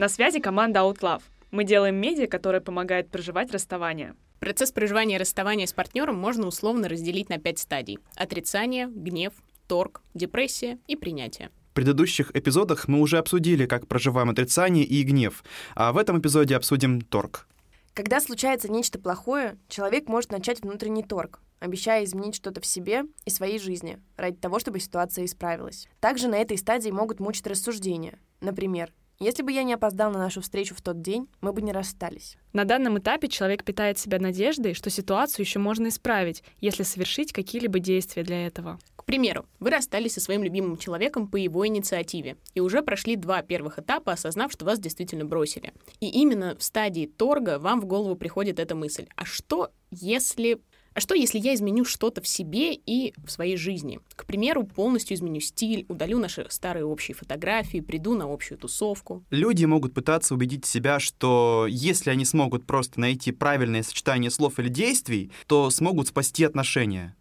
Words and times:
На 0.00 0.08
связи 0.08 0.40
команда 0.40 0.80
OutLove. 0.80 1.20
Мы 1.50 1.64
делаем 1.64 1.96
медиа, 1.96 2.26
которое 2.26 2.62
помогает 2.62 3.10
проживать 3.10 3.52
расставание. 3.52 4.14
Процесс 4.38 4.72
проживания 4.72 5.18
расставания 5.18 5.66
с 5.66 5.74
партнером 5.74 6.16
можно 6.16 6.46
условно 6.46 6.88
разделить 6.88 7.28
на 7.28 7.36
пять 7.36 7.58
стадий. 7.58 7.98
Отрицание, 8.14 8.86
гнев, 8.86 9.34
торг, 9.66 10.00
депрессия 10.14 10.78
и 10.86 10.96
принятие. 10.96 11.50
В 11.72 11.74
предыдущих 11.74 12.34
эпизодах 12.34 12.88
мы 12.88 12.98
уже 12.98 13.18
обсудили, 13.18 13.66
как 13.66 13.88
проживаем 13.88 14.30
отрицание 14.30 14.86
и 14.86 15.02
гнев, 15.02 15.44
а 15.74 15.92
в 15.92 15.98
этом 15.98 16.18
эпизоде 16.18 16.56
обсудим 16.56 17.02
торг. 17.02 17.46
Когда 17.92 18.22
случается 18.22 18.72
нечто 18.72 18.98
плохое, 18.98 19.58
человек 19.68 20.08
может 20.08 20.32
начать 20.32 20.62
внутренний 20.62 21.02
торг, 21.02 21.40
обещая 21.58 22.04
изменить 22.04 22.36
что-то 22.36 22.62
в 22.62 22.66
себе 22.66 23.02
и 23.26 23.30
своей 23.30 23.58
жизни 23.58 23.98
ради 24.16 24.38
того, 24.38 24.60
чтобы 24.60 24.80
ситуация 24.80 25.26
исправилась. 25.26 25.88
Также 26.00 26.28
на 26.28 26.36
этой 26.36 26.56
стадии 26.56 26.88
могут 26.88 27.20
мучить 27.20 27.46
рассуждения. 27.46 28.18
Например, 28.40 28.90
если 29.20 29.42
бы 29.42 29.52
я 29.52 29.62
не 29.62 29.74
опоздал 29.74 30.10
на 30.10 30.18
нашу 30.18 30.40
встречу 30.40 30.74
в 30.74 30.80
тот 30.80 31.02
день, 31.02 31.28
мы 31.42 31.52
бы 31.52 31.60
не 31.60 31.72
расстались. 31.72 32.36
На 32.54 32.64
данном 32.64 32.98
этапе 32.98 33.28
человек 33.28 33.64
питает 33.64 33.98
себя 33.98 34.18
надеждой, 34.18 34.74
что 34.74 34.88
ситуацию 34.88 35.44
еще 35.44 35.58
можно 35.58 35.88
исправить, 35.88 36.42
если 36.60 36.82
совершить 36.82 37.32
какие-либо 37.32 37.78
действия 37.78 38.22
для 38.22 38.46
этого. 38.46 38.78
К 38.96 39.04
примеру, 39.04 39.44
вы 39.58 39.70
расстались 39.70 40.14
со 40.14 40.20
своим 40.20 40.42
любимым 40.42 40.78
человеком 40.78 41.28
по 41.28 41.36
его 41.36 41.66
инициативе 41.66 42.36
и 42.54 42.60
уже 42.60 42.82
прошли 42.82 43.16
два 43.16 43.42
первых 43.42 43.78
этапа, 43.78 44.12
осознав, 44.12 44.52
что 44.52 44.64
вас 44.64 44.78
действительно 44.78 45.24
бросили. 45.24 45.72
И 46.00 46.08
именно 46.08 46.56
в 46.56 46.62
стадии 46.62 47.06
торга 47.06 47.58
вам 47.58 47.80
в 47.80 47.86
голову 47.86 48.16
приходит 48.16 48.58
эта 48.58 48.74
мысль. 48.74 49.06
А 49.16 49.24
что, 49.24 49.70
если 49.90 50.60
а 50.94 51.00
что, 51.00 51.14
если 51.14 51.38
я 51.38 51.54
изменю 51.54 51.84
что-то 51.84 52.20
в 52.20 52.26
себе 52.26 52.74
и 52.74 53.14
в 53.24 53.30
своей 53.30 53.56
жизни? 53.56 54.00
К 54.16 54.26
примеру, 54.26 54.64
полностью 54.64 55.16
изменю 55.16 55.40
стиль, 55.40 55.86
удалю 55.88 56.18
наши 56.18 56.46
старые 56.50 56.84
общие 56.84 57.14
фотографии, 57.14 57.80
приду 57.80 58.14
на 58.14 58.32
общую 58.32 58.58
тусовку. 58.58 59.22
Люди 59.30 59.64
могут 59.64 59.94
пытаться 59.94 60.34
убедить 60.34 60.66
себя, 60.66 60.98
что 60.98 61.66
если 61.68 62.10
они 62.10 62.24
смогут 62.24 62.66
просто 62.66 62.98
найти 62.98 63.30
правильное 63.32 63.82
сочетание 63.82 64.30
слов 64.30 64.58
или 64.58 64.68
действий, 64.68 65.30
то 65.46 65.70
смогут 65.70 66.08
спасти 66.08 66.44
отношения. 66.44 67.14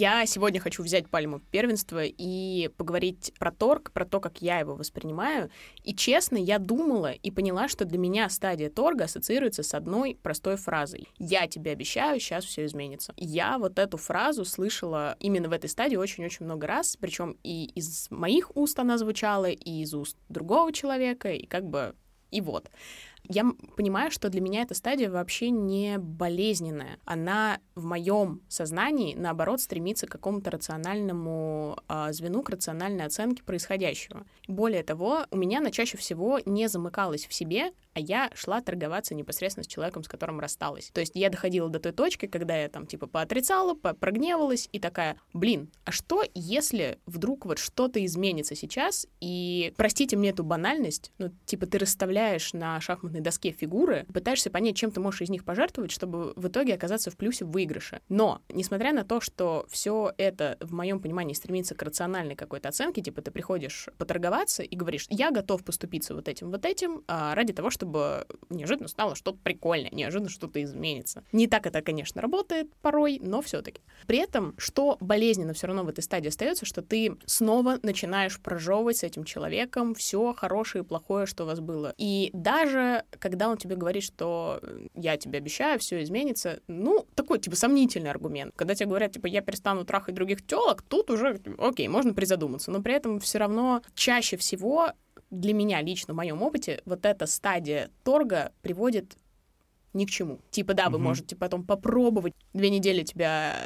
Я 0.00 0.24
сегодня 0.24 0.60
хочу 0.60 0.82
взять 0.82 1.10
пальму 1.10 1.40
первенства 1.50 2.02
и 2.02 2.70
поговорить 2.78 3.34
про 3.38 3.52
торг, 3.52 3.92
про 3.92 4.06
то, 4.06 4.18
как 4.18 4.40
я 4.40 4.58
его 4.58 4.74
воспринимаю. 4.74 5.50
И 5.84 5.94
честно, 5.94 6.38
я 6.38 6.58
думала 6.58 7.12
и 7.12 7.30
поняла, 7.30 7.68
что 7.68 7.84
для 7.84 7.98
меня 7.98 8.30
стадия 8.30 8.70
торга 8.70 9.04
ассоциируется 9.04 9.62
с 9.62 9.74
одной 9.74 10.18
простой 10.22 10.56
фразой. 10.56 11.06
Я 11.18 11.46
тебе 11.48 11.72
обещаю, 11.72 12.18
сейчас 12.18 12.46
все 12.46 12.64
изменится. 12.64 13.12
Я 13.18 13.58
вот 13.58 13.78
эту 13.78 13.98
фразу 13.98 14.46
слышала 14.46 15.16
именно 15.20 15.50
в 15.50 15.52
этой 15.52 15.68
стадии 15.68 15.96
очень-очень 15.96 16.46
много 16.46 16.66
раз, 16.66 16.96
причем 16.98 17.36
и 17.42 17.66
из 17.66 18.10
моих 18.10 18.56
уст 18.56 18.78
она 18.78 18.96
звучала, 18.96 19.50
и 19.50 19.82
из 19.82 19.92
уст 19.92 20.16
другого 20.30 20.72
человека, 20.72 21.30
и 21.30 21.44
как 21.44 21.66
бы 21.66 21.94
и 22.30 22.40
вот. 22.40 22.70
Я 23.32 23.44
понимаю, 23.76 24.10
что 24.10 24.28
для 24.28 24.40
меня 24.40 24.62
эта 24.62 24.74
стадия 24.74 25.08
вообще 25.08 25.50
не 25.50 25.98
болезненная. 25.98 26.98
Она 27.04 27.60
в 27.76 27.84
моем 27.84 28.42
сознании, 28.48 29.14
наоборот, 29.14 29.60
стремится 29.60 30.08
к 30.08 30.10
какому-то 30.10 30.50
рациональному 30.50 31.78
э, 31.88 32.08
звену, 32.10 32.42
к 32.42 32.50
рациональной 32.50 33.04
оценке 33.04 33.44
происходящего. 33.44 34.26
Более 34.48 34.82
того, 34.82 35.26
у 35.30 35.36
меня 35.36 35.58
она 35.58 35.70
чаще 35.70 35.96
всего 35.96 36.40
не 36.44 36.68
замыкалась 36.68 37.26
в 37.26 37.32
себе, 37.32 37.70
а 37.94 38.00
я 38.00 38.30
шла 38.34 38.60
торговаться 38.60 39.14
непосредственно 39.14 39.64
с 39.64 39.66
человеком, 39.66 40.02
с 40.02 40.08
которым 40.08 40.40
рассталась. 40.40 40.90
То 40.92 41.00
есть 41.00 41.12
я 41.14 41.30
доходила 41.30 41.68
до 41.68 41.78
той 41.78 41.92
точки, 41.92 42.26
когда 42.26 42.56
я 42.56 42.68
там 42.68 42.86
типа 42.86 43.06
поотрицала, 43.06 43.74
прогневалась 43.74 44.68
и 44.72 44.78
такая, 44.78 45.16
блин, 45.32 45.70
а 45.84 45.92
что, 45.92 46.22
если 46.34 46.98
вдруг 47.06 47.46
вот 47.46 47.58
что-то 47.58 48.04
изменится 48.04 48.54
сейчас, 48.54 49.06
и, 49.20 49.72
простите 49.76 50.16
мне 50.16 50.30
эту 50.30 50.44
банальность, 50.44 51.12
ну, 51.18 51.30
типа 51.44 51.66
ты 51.66 51.78
расставляешь 51.78 52.52
на 52.52 52.80
шахматной 52.80 53.20
доске 53.20 53.52
фигуры, 53.52 54.06
пытаешься 54.12 54.50
понять, 54.50 54.76
чем 54.76 54.90
ты 54.90 55.00
можешь 55.00 55.22
из 55.22 55.30
них 55.30 55.44
пожертвовать, 55.44 55.90
чтобы 55.90 56.32
в 56.36 56.48
итоге 56.48 56.74
оказаться 56.74 57.10
в 57.10 57.16
плюсе 57.16 57.44
в 57.44 57.50
выигрыше. 57.50 58.00
Но, 58.08 58.40
несмотря 58.48 58.92
на 58.92 59.04
то, 59.04 59.20
что 59.20 59.66
все 59.68 60.12
это, 60.16 60.56
в 60.60 60.72
моем 60.72 61.00
понимании, 61.00 61.34
стремится 61.34 61.74
к 61.74 61.82
рациональной 61.82 62.36
какой-то 62.36 62.68
оценке, 62.68 63.02
типа 63.02 63.22
ты 63.22 63.30
приходишь 63.30 63.88
поторговаться 63.98 64.62
и 64.62 64.76
говоришь, 64.76 65.06
я 65.10 65.30
готов 65.30 65.64
поступиться 65.64 66.14
вот 66.14 66.28
этим, 66.28 66.50
вот 66.50 66.64
этим, 66.64 67.02
а, 67.06 67.34
ради 67.34 67.52
того, 67.52 67.70
чтобы 67.70 67.79
неожиданно 68.48 68.88
стало 68.88 69.14
что-то 69.14 69.38
прикольное, 69.42 69.90
неожиданно 69.90 70.30
что-то 70.30 70.62
изменится. 70.62 71.24
Не 71.32 71.46
так 71.46 71.66
это, 71.66 71.82
конечно, 71.82 72.20
работает 72.20 72.72
порой, 72.82 73.18
но 73.22 73.42
все-таки. 73.42 73.80
При 74.06 74.18
этом, 74.18 74.54
что 74.58 74.96
болезненно 75.00 75.52
все 75.52 75.66
равно 75.66 75.84
в 75.84 75.88
этой 75.88 76.02
стадии 76.02 76.28
остается, 76.28 76.66
что 76.66 76.82
ты 76.82 77.16
снова 77.26 77.78
начинаешь 77.82 78.40
прожевывать 78.40 78.98
с 78.98 79.02
этим 79.02 79.24
человеком 79.24 79.94
все 79.94 80.32
хорошее 80.32 80.84
и 80.84 80.86
плохое, 80.86 81.26
что 81.26 81.44
у 81.44 81.46
вас 81.46 81.60
было. 81.60 81.94
И 81.98 82.30
даже 82.32 83.04
когда 83.18 83.48
он 83.48 83.56
тебе 83.56 83.76
говорит, 83.76 84.02
что 84.02 84.60
я 84.94 85.16
тебе 85.16 85.38
обещаю, 85.38 85.78
все 85.78 86.02
изменится, 86.02 86.60
ну, 86.66 87.06
такой, 87.14 87.38
типа, 87.38 87.56
сомнительный 87.56 88.10
аргумент. 88.10 88.52
Когда 88.56 88.74
тебе 88.74 88.86
говорят, 88.86 89.12
типа, 89.12 89.26
я 89.26 89.40
перестану 89.40 89.84
трахать 89.84 90.14
других 90.14 90.46
телок, 90.46 90.82
тут 90.82 91.10
уже, 91.10 91.40
окей, 91.58 91.88
можно 91.88 92.14
призадуматься. 92.14 92.70
Но 92.70 92.82
при 92.82 92.94
этом 92.94 93.20
все 93.20 93.38
равно 93.38 93.82
чаще 93.94 94.36
всего 94.36 94.92
для 95.30 95.54
меня 95.54 95.80
лично 95.82 96.14
в 96.14 96.16
моем 96.16 96.42
опыте 96.42 96.82
вот 96.84 97.06
эта 97.06 97.26
стадия 97.26 97.90
торга 98.04 98.52
приводит 98.62 99.16
ни 99.92 100.04
к 100.04 100.10
чему. 100.10 100.40
Типа, 100.50 100.74
да, 100.74 100.88
вы 100.88 100.96
угу. 100.96 101.04
можете 101.04 101.36
потом 101.36 101.64
попробовать. 101.64 102.34
Две 102.52 102.70
недели 102.70 103.02
тебя, 103.02 103.56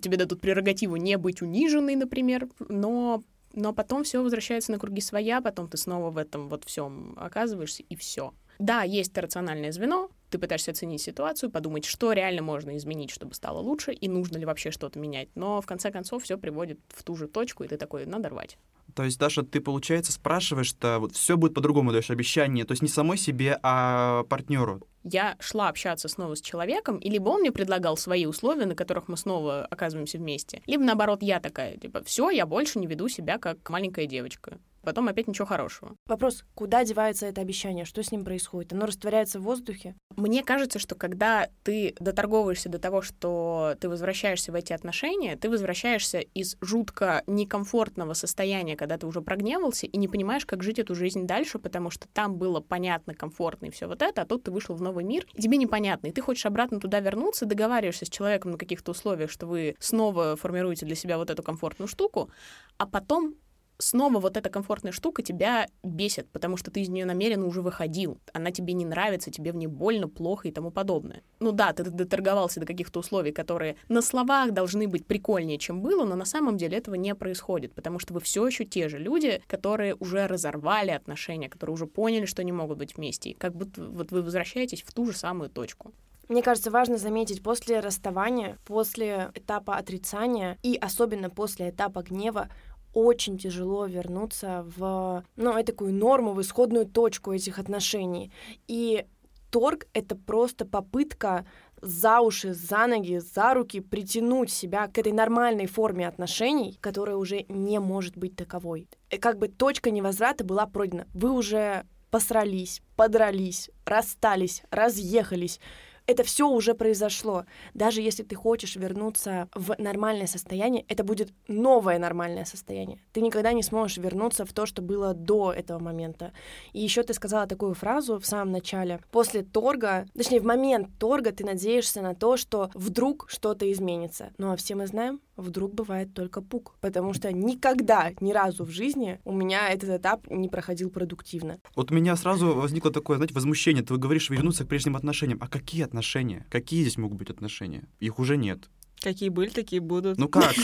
тебе 0.00 0.16
дадут 0.16 0.40
прерогативу 0.40 0.96
не 0.96 1.18
быть 1.18 1.42
униженной, 1.42 1.96
например, 1.96 2.48
но 2.68 3.22
но 3.56 3.72
потом 3.72 4.02
все 4.02 4.20
возвращается 4.20 4.72
на 4.72 4.80
круги 4.80 5.00
своя, 5.00 5.40
потом 5.40 5.68
ты 5.68 5.76
снова 5.76 6.10
в 6.10 6.18
этом 6.18 6.48
вот 6.48 6.64
всем 6.64 7.14
оказываешься, 7.16 7.84
и 7.88 7.94
все. 7.94 8.34
Да, 8.58 8.82
есть 8.82 9.16
рациональное 9.16 9.70
звено, 9.70 10.10
ты 10.34 10.38
пытаешься 10.38 10.72
оценить 10.72 11.00
ситуацию, 11.00 11.48
подумать, 11.48 11.84
что 11.84 12.12
реально 12.12 12.42
можно 12.42 12.76
изменить, 12.76 13.10
чтобы 13.10 13.34
стало 13.34 13.60
лучше, 13.60 13.92
и 13.92 14.08
нужно 14.08 14.36
ли 14.36 14.44
вообще 14.44 14.72
что-то 14.72 14.98
менять. 14.98 15.28
Но 15.36 15.60
в 15.60 15.66
конце 15.66 15.92
концов 15.92 16.24
все 16.24 16.36
приводит 16.36 16.80
в 16.88 17.04
ту 17.04 17.14
же 17.14 17.28
точку, 17.28 17.62
и 17.62 17.68
ты 17.68 17.76
такой, 17.76 18.04
надо 18.04 18.30
рвать. 18.30 18.58
То 18.96 19.04
есть, 19.04 19.16
Даша, 19.16 19.44
ты, 19.44 19.60
получается, 19.60 20.10
спрашиваешь, 20.10 20.66
что 20.66 20.98
вот 20.98 21.14
все 21.14 21.36
будет 21.36 21.54
по-другому, 21.54 21.92
даешь 21.92 22.10
обещание, 22.10 22.64
то 22.64 22.72
есть 22.72 22.82
не 22.82 22.88
самой 22.88 23.16
себе, 23.16 23.60
а 23.62 24.24
партнеру. 24.24 24.82
Я 25.04 25.36
шла 25.38 25.68
общаться 25.68 26.08
снова 26.08 26.34
с 26.34 26.40
человеком, 26.40 26.98
и 26.98 27.08
либо 27.08 27.28
он 27.28 27.42
мне 27.42 27.52
предлагал 27.52 27.96
свои 27.96 28.26
условия, 28.26 28.66
на 28.66 28.74
которых 28.74 29.06
мы 29.06 29.16
снова 29.16 29.66
оказываемся 29.66 30.18
вместе, 30.18 30.62
либо 30.66 30.82
наоборот 30.82 31.22
я 31.22 31.38
такая, 31.38 31.76
типа, 31.76 32.02
все, 32.02 32.30
я 32.30 32.44
больше 32.44 32.80
не 32.80 32.88
веду 32.88 33.08
себя 33.08 33.38
как 33.38 33.70
маленькая 33.70 34.06
девочка 34.06 34.58
потом 34.84 35.08
опять 35.08 35.26
ничего 35.26 35.46
хорошего. 35.46 35.96
Вопрос, 36.06 36.44
куда 36.54 36.84
девается 36.84 37.26
это 37.26 37.40
обещание? 37.40 37.84
Что 37.84 38.02
с 38.02 38.12
ним 38.12 38.24
происходит? 38.24 38.72
Оно 38.72 38.86
растворяется 38.86 39.40
в 39.40 39.42
воздухе? 39.42 39.96
Мне 40.16 40.44
кажется, 40.44 40.78
что 40.78 40.94
когда 40.94 41.48
ты 41.64 41.94
доторговываешься 41.98 42.68
до 42.68 42.78
того, 42.78 43.02
что 43.02 43.74
ты 43.80 43.88
возвращаешься 43.88 44.52
в 44.52 44.54
эти 44.54 44.72
отношения, 44.72 45.36
ты 45.36 45.50
возвращаешься 45.50 46.20
из 46.20 46.56
жутко 46.60 47.22
некомфортного 47.26 48.14
состояния, 48.14 48.76
когда 48.76 48.98
ты 48.98 49.06
уже 49.06 49.20
прогневался 49.22 49.86
и 49.86 49.96
не 49.96 50.08
понимаешь, 50.08 50.46
как 50.46 50.62
жить 50.62 50.78
эту 50.78 50.94
жизнь 50.94 51.26
дальше, 51.26 51.58
потому 51.58 51.90
что 51.90 52.06
там 52.08 52.36
было 52.36 52.60
понятно, 52.60 53.14
комфортно 53.14 53.66
и 53.66 53.70
все 53.70 53.86
вот 53.86 54.02
это, 54.02 54.22
а 54.22 54.26
тут 54.26 54.44
ты 54.44 54.50
вышел 54.50 54.74
в 54.74 54.82
новый 54.82 55.04
мир, 55.04 55.26
и 55.34 55.42
тебе 55.42 55.56
непонятно, 55.56 56.08
и 56.08 56.12
ты 56.12 56.20
хочешь 56.20 56.46
обратно 56.46 56.80
туда 56.80 57.00
вернуться, 57.00 57.46
договариваешься 57.46 58.06
с 58.06 58.10
человеком 58.10 58.52
на 58.52 58.58
каких-то 58.58 58.92
условиях, 58.92 59.30
что 59.30 59.46
вы 59.46 59.74
снова 59.78 60.36
формируете 60.36 60.86
для 60.86 60.94
себя 60.94 61.18
вот 61.18 61.30
эту 61.30 61.42
комфортную 61.42 61.88
штуку, 61.88 62.30
а 62.78 62.86
потом 62.86 63.34
снова 63.78 64.20
вот 64.20 64.36
эта 64.36 64.50
комфортная 64.50 64.92
штука 64.92 65.22
тебя 65.22 65.66
бесит, 65.82 66.28
потому 66.30 66.56
что 66.56 66.70
ты 66.70 66.80
из 66.82 66.88
нее 66.88 67.04
намеренно 67.04 67.46
уже 67.46 67.62
выходил. 67.62 68.18
Она 68.32 68.50
тебе 68.50 68.74
не 68.74 68.84
нравится, 68.84 69.30
тебе 69.30 69.52
в 69.52 69.56
ней 69.56 69.66
больно, 69.66 70.08
плохо 70.08 70.48
и 70.48 70.52
тому 70.52 70.70
подобное. 70.70 71.22
Ну 71.40 71.52
да, 71.52 71.72
ты 71.72 71.84
доторговался 71.84 72.60
до 72.60 72.66
каких-то 72.66 73.00
условий, 73.00 73.32
которые 73.32 73.76
на 73.88 74.02
словах 74.02 74.52
должны 74.52 74.88
быть 74.88 75.06
прикольнее, 75.06 75.58
чем 75.58 75.82
было, 75.82 76.04
но 76.04 76.14
на 76.14 76.24
самом 76.24 76.56
деле 76.56 76.78
этого 76.78 76.94
не 76.94 77.14
происходит, 77.14 77.74
потому 77.74 77.98
что 77.98 78.14
вы 78.14 78.20
все 78.20 78.46
еще 78.46 78.64
те 78.64 78.88
же 78.88 78.98
люди, 78.98 79.42
которые 79.46 79.94
уже 79.94 80.26
разорвали 80.26 80.90
отношения, 80.90 81.48
которые 81.48 81.74
уже 81.74 81.86
поняли, 81.86 82.26
что 82.26 82.44
не 82.44 82.52
могут 82.52 82.78
быть 82.78 82.96
вместе. 82.96 83.30
И 83.30 83.34
как 83.34 83.54
будто 83.54 83.84
вот 83.84 84.10
вы 84.10 84.22
возвращаетесь 84.22 84.82
в 84.82 84.92
ту 84.92 85.06
же 85.06 85.16
самую 85.16 85.50
точку. 85.50 85.92
Мне 86.28 86.42
кажется, 86.42 86.70
важно 86.70 86.96
заметить, 86.96 87.42
после 87.42 87.80
расставания, 87.80 88.56
после 88.64 89.30
этапа 89.34 89.76
отрицания 89.76 90.58
и 90.62 90.76
особенно 90.76 91.28
после 91.28 91.68
этапа 91.68 92.02
гнева 92.02 92.48
очень 92.94 93.36
тяжело 93.38 93.86
вернуться 93.86 94.64
в, 94.76 95.24
ну, 95.36 95.64
такую 95.64 95.92
норму, 95.92 96.32
в 96.32 96.40
исходную 96.40 96.86
точку 96.86 97.32
этих 97.32 97.58
отношений. 97.58 98.32
И 98.68 99.04
торг— 99.50 99.86
это 99.92 100.16
просто 100.16 100.64
попытка 100.64 101.44
за 101.82 102.20
уши, 102.20 102.54
за 102.54 102.86
ноги, 102.86 103.18
за 103.18 103.52
руки 103.52 103.80
притянуть 103.80 104.50
себя 104.50 104.86
к 104.88 104.96
этой 104.96 105.12
нормальной 105.12 105.66
форме 105.66 106.08
отношений, 106.08 106.78
которая 106.80 107.16
уже 107.16 107.44
не 107.48 107.78
может 107.78 108.16
быть 108.16 108.36
таковой. 108.36 108.88
И 109.10 109.18
как 109.18 109.38
бы 109.38 109.48
точка 109.48 109.90
невозврата 109.90 110.44
была 110.44 110.66
пройдена. 110.66 111.06
Вы 111.12 111.30
уже 111.30 111.84
посрались, 112.10 112.80
подрались, 112.96 113.70
расстались, 113.84 114.62
разъехались, 114.70 115.60
это 116.06 116.22
все 116.22 116.48
уже 116.48 116.74
произошло. 116.74 117.44
Даже 117.72 118.00
если 118.00 118.22
ты 118.22 118.34
хочешь 118.34 118.76
вернуться 118.76 119.48
в 119.54 119.74
нормальное 119.78 120.26
состояние, 120.26 120.84
это 120.88 121.04
будет 121.04 121.32
новое 121.48 121.98
нормальное 121.98 122.44
состояние. 122.44 122.98
Ты 123.12 123.20
никогда 123.20 123.52
не 123.52 123.62
сможешь 123.62 123.98
вернуться 123.98 124.44
в 124.44 124.52
то, 124.52 124.66
что 124.66 124.82
было 124.82 125.14
до 125.14 125.52
этого 125.52 125.78
момента. 125.78 126.32
И 126.72 126.80
еще 126.80 127.02
ты 127.02 127.14
сказала 127.14 127.46
такую 127.46 127.74
фразу 127.74 128.18
в 128.18 128.26
самом 128.26 128.52
начале. 128.52 129.00
После 129.10 129.42
торга, 129.42 130.06
точнее, 130.14 130.40
в 130.40 130.44
момент 130.44 130.88
торга 130.98 131.32
ты 131.32 131.44
надеешься 131.44 132.02
на 132.02 132.14
то, 132.14 132.36
что 132.36 132.70
вдруг 132.74 133.26
что-то 133.28 133.70
изменится. 133.72 134.32
Ну 134.38 134.52
а 134.52 134.56
все 134.56 134.74
мы 134.74 134.86
знаем, 134.86 135.20
вдруг 135.36 135.74
бывает 135.74 136.12
только 136.14 136.40
пук. 136.40 136.74
Потому 136.80 137.14
что 137.14 137.32
никогда, 137.32 138.12
ни 138.20 138.32
разу 138.32 138.64
в 138.64 138.70
жизни 138.70 139.20
у 139.24 139.32
меня 139.32 139.68
этот 139.70 139.90
этап 139.90 140.28
не 140.30 140.48
проходил 140.48 140.90
продуктивно. 140.90 141.58
Вот 141.74 141.90
у 141.90 141.94
меня 141.94 142.16
сразу 142.16 142.54
возникло 142.54 142.90
такое, 142.90 143.16
знаете, 143.16 143.34
возмущение. 143.34 143.82
Ты 143.82 143.96
говоришь 143.96 144.30
вернуться 144.30 144.64
к 144.64 144.68
прежним 144.68 144.96
отношениям. 144.96 145.38
А 145.40 145.48
какие 145.48 145.84
отношения? 145.84 146.46
Какие 146.50 146.82
здесь 146.82 146.96
могут 146.96 147.18
быть 147.18 147.30
отношения? 147.30 147.88
Их 148.00 148.18
уже 148.18 148.36
нет. 148.36 148.68
Какие 149.04 149.28
были, 149.28 149.50
такие 149.50 149.82
будут. 149.82 150.16
Ну 150.16 150.28
как? 150.28 150.54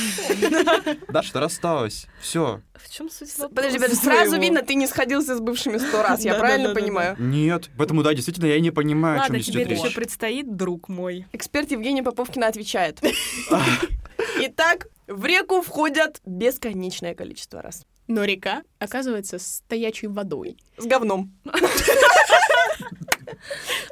Даша, 1.08 1.32
ты 1.32 1.40
рассталась. 1.40 2.06
Все. 2.22 2.62
В 2.74 2.90
чем 2.90 3.10
суть 3.10 3.28
вопроса? 3.36 3.54
Подожди, 3.54 3.78
подожди, 3.78 3.96
сразу 3.96 4.40
видно, 4.40 4.62
ты 4.62 4.76
не 4.76 4.86
сходился 4.86 5.36
с 5.36 5.40
бывшими 5.40 5.76
сто 5.76 6.02
раз, 6.02 6.24
я 6.24 6.34
правильно 6.36 6.74
понимаю? 6.74 7.16
Нет, 7.18 7.68
поэтому, 7.76 8.02
да, 8.02 8.14
действительно, 8.14 8.46
я 8.46 8.58
не 8.60 8.70
понимаю, 8.70 9.16
о 9.16 9.18
чем 9.18 9.34
Ладно, 9.34 9.42
здесь 9.42 9.52
тебе 9.52 9.64
идет 9.64 9.76
еще 9.76 9.88
речь. 9.88 9.94
предстоит, 9.94 10.56
друг 10.56 10.88
мой. 10.88 11.26
Эксперт 11.32 11.70
Евгения 11.70 12.02
Поповкина 12.02 12.46
отвечает. 12.46 13.02
Итак, 14.40 14.88
в 15.06 15.24
реку 15.24 15.62
входят 15.62 16.20
бесконечное 16.24 17.14
количество 17.14 17.62
раз. 17.62 17.84
Но 18.06 18.24
река 18.24 18.62
оказывается 18.78 19.38
стоячей 19.38 20.08
водой. 20.08 20.56
С 20.76 20.86
говном. 20.86 21.32